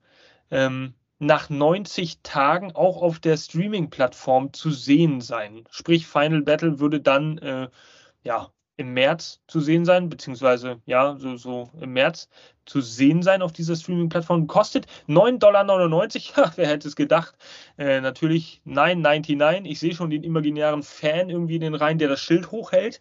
[0.50, 5.66] ähm, nach 90 Tagen auch auf der Streaming-Plattform zu sehen sein.
[5.72, 7.70] Sprich, Final Battle würde dann äh,
[8.24, 12.30] ja im März zu sehen sein, beziehungsweise ja, so, so im März
[12.66, 14.48] zu sehen sein auf dieser Streaming-Plattform.
[14.48, 16.54] Kostet 9,99 Dollar.
[16.56, 17.36] wer hätte es gedacht?
[17.78, 19.66] Äh, natürlich 9,99.
[19.66, 23.00] Ich sehe schon den imaginären Fan irgendwie in den Reihen, der das Schild hochhält.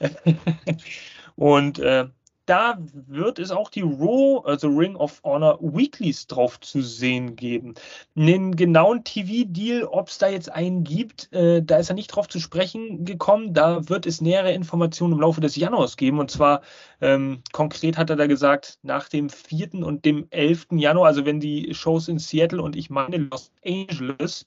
[1.36, 2.06] Und äh,
[2.52, 7.72] da wird es auch die Raw, also Ring of Honor Weeklies drauf zu sehen geben.
[8.14, 12.28] Einen genauen TV-Deal, ob es da jetzt einen gibt, äh, da ist er nicht drauf
[12.28, 13.54] zu sprechen gekommen.
[13.54, 16.18] Da wird es nähere Informationen im Laufe des Januars geben.
[16.18, 16.60] Und zwar
[17.00, 19.76] ähm, konkret hat er da gesagt, nach dem 4.
[19.76, 20.66] und dem 11.
[20.72, 24.44] Januar, also wenn die Shows in Seattle und ich meine Los Angeles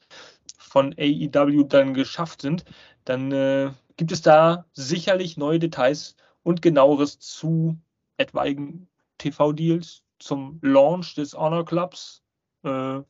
[0.60, 2.65] von AEW dann geschafft sind,
[3.03, 7.80] dann äh, gibt es da sicherlich neue Details und genaueres zu
[8.17, 8.87] etwaigen
[9.17, 12.23] TV-Deals zum Launch des Honor Clubs,
[12.63, 13.01] äh,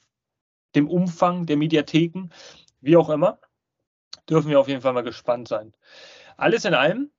[0.76, 2.30] dem Umfang der Mediatheken,
[2.82, 3.40] wie auch immer.
[4.30, 5.74] dürfen wir auf jeden Fall mal gespannt sein.
[6.36, 7.12] Alles in allem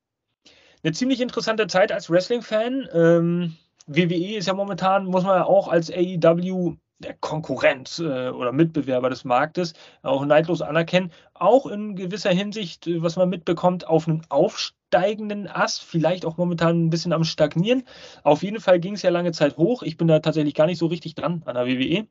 [0.83, 2.89] eine ziemlich interessante Zeit als Wrestling-Fan.
[2.93, 3.57] Ähm,
[3.87, 9.11] WWE ist ja momentan, muss man ja auch als AEW der Konkurrent äh, oder Mitbewerber
[9.11, 14.23] des Marktes auch neidlos anerkennen, auch in gewisser Hinsicht, äh, was man mitbekommt, auf einem
[14.29, 17.85] aufsteigenden Ast, vielleicht auch momentan ein bisschen am Stagnieren.
[18.23, 19.83] Auf jeden Fall ging es ja lange Zeit hoch.
[19.83, 22.07] Ich bin da tatsächlich gar nicht so richtig dran an der WWE.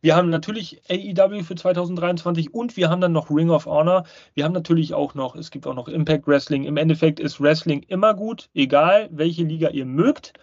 [0.00, 4.04] Wir haben natürlich AEW für 2023 und wir haben dann noch Ring of Honor.
[4.34, 6.64] Wir haben natürlich auch noch, es gibt auch noch Impact Wrestling.
[6.64, 10.34] Im Endeffekt ist Wrestling immer gut, egal welche Liga ihr mögt.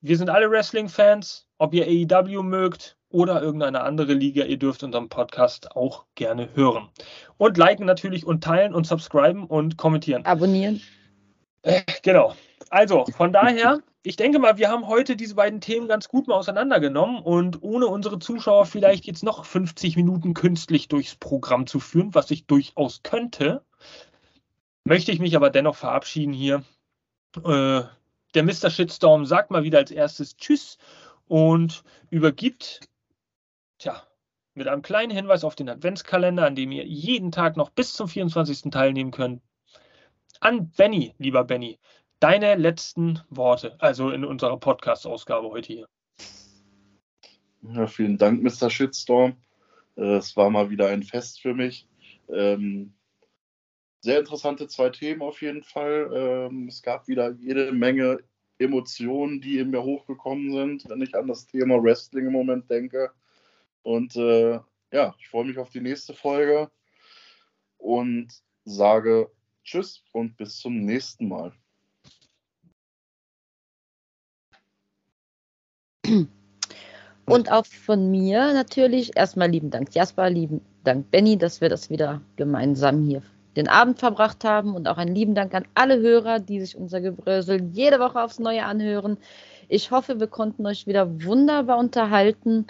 [0.00, 5.08] Wir sind alle Wrestling-Fans, ob ihr AEW mögt oder irgendeine andere Liga, ihr dürft unseren
[5.08, 6.88] Podcast auch gerne hören.
[7.38, 10.24] Und liken natürlich und teilen und subscriben und kommentieren.
[10.26, 10.82] Abonnieren.
[11.62, 12.34] Äh, genau.
[12.70, 16.34] Also, von daher, ich denke mal, wir haben heute diese beiden Themen ganz gut mal
[16.34, 22.14] auseinandergenommen und ohne unsere Zuschauer vielleicht jetzt noch 50 Minuten künstlich durchs Programm zu führen,
[22.14, 23.62] was ich durchaus könnte,
[24.84, 26.64] möchte ich mich aber dennoch verabschieden hier.
[27.44, 27.82] Äh,
[28.36, 28.70] der Mr.
[28.70, 30.76] Shitstorm sagt mal wieder als erstes Tschüss
[31.26, 32.80] und übergibt,
[33.78, 34.02] tja,
[34.54, 38.08] mit einem kleinen Hinweis auf den Adventskalender, an dem ihr jeden Tag noch bis zum
[38.08, 38.70] 24.
[38.70, 39.42] teilnehmen könnt,
[40.40, 41.78] an Benny, lieber Benny.
[42.20, 45.88] Deine letzten Worte, also in unserer Podcast-Ausgabe heute hier.
[47.62, 48.70] Ja, vielen Dank, Mr.
[48.70, 49.36] Shitstorm.
[49.96, 51.88] Äh, es war mal wieder ein Fest für mich.
[52.28, 52.94] Ähm,
[54.06, 56.10] sehr interessante zwei Themen auf jeden Fall.
[56.14, 58.20] Ähm, es gab wieder jede Menge
[58.58, 63.10] Emotionen, die in mir hochgekommen sind, wenn ich an das Thema Wrestling im Moment denke.
[63.82, 64.60] Und äh,
[64.92, 66.70] ja, ich freue mich auf die nächste Folge
[67.78, 68.28] und
[68.64, 69.28] sage
[69.64, 71.52] Tschüss und bis zum nächsten Mal.
[77.26, 81.90] Und auch von mir natürlich erstmal lieben Dank Jasper, lieben Dank Benny, dass wir das
[81.90, 83.22] wieder gemeinsam hier
[83.56, 87.00] den Abend verbracht haben und auch einen lieben Dank an alle Hörer, die sich unser
[87.00, 89.16] Gebrösel jede Woche aufs Neue anhören.
[89.68, 92.66] Ich hoffe, wir konnten euch wieder wunderbar unterhalten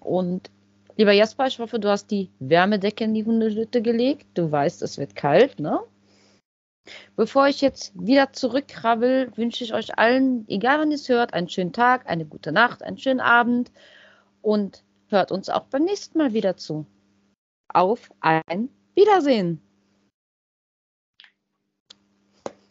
[0.00, 0.50] und
[0.96, 4.26] lieber Jasper, ich hoffe, du hast die Wärmedecke in die Hundehütte gelegt.
[4.34, 5.80] Du weißt, es wird kalt, ne?
[7.14, 11.48] Bevor ich jetzt wieder zurückkrabbel, wünsche ich euch allen, egal wann ihr es hört, einen
[11.48, 13.70] schönen Tag, eine gute Nacht, einen schönen Abend
[14.40, 16.86] und hört uns auch beim nächsten Mal wieder zu.
[17.72, 19.60] Auf ein Wiedersehen.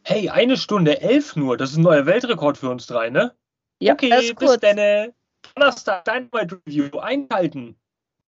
[0.03, 1.57] Hey, eine Stunde elf nur.
[1.57, 3.35] Das ist ein neuer Weltrekord für uns drei, ne?
[3.79, 5.13] Ja, okay, bis dann.
[5.55, 7.75] Donnerstag, dein Review einhalten.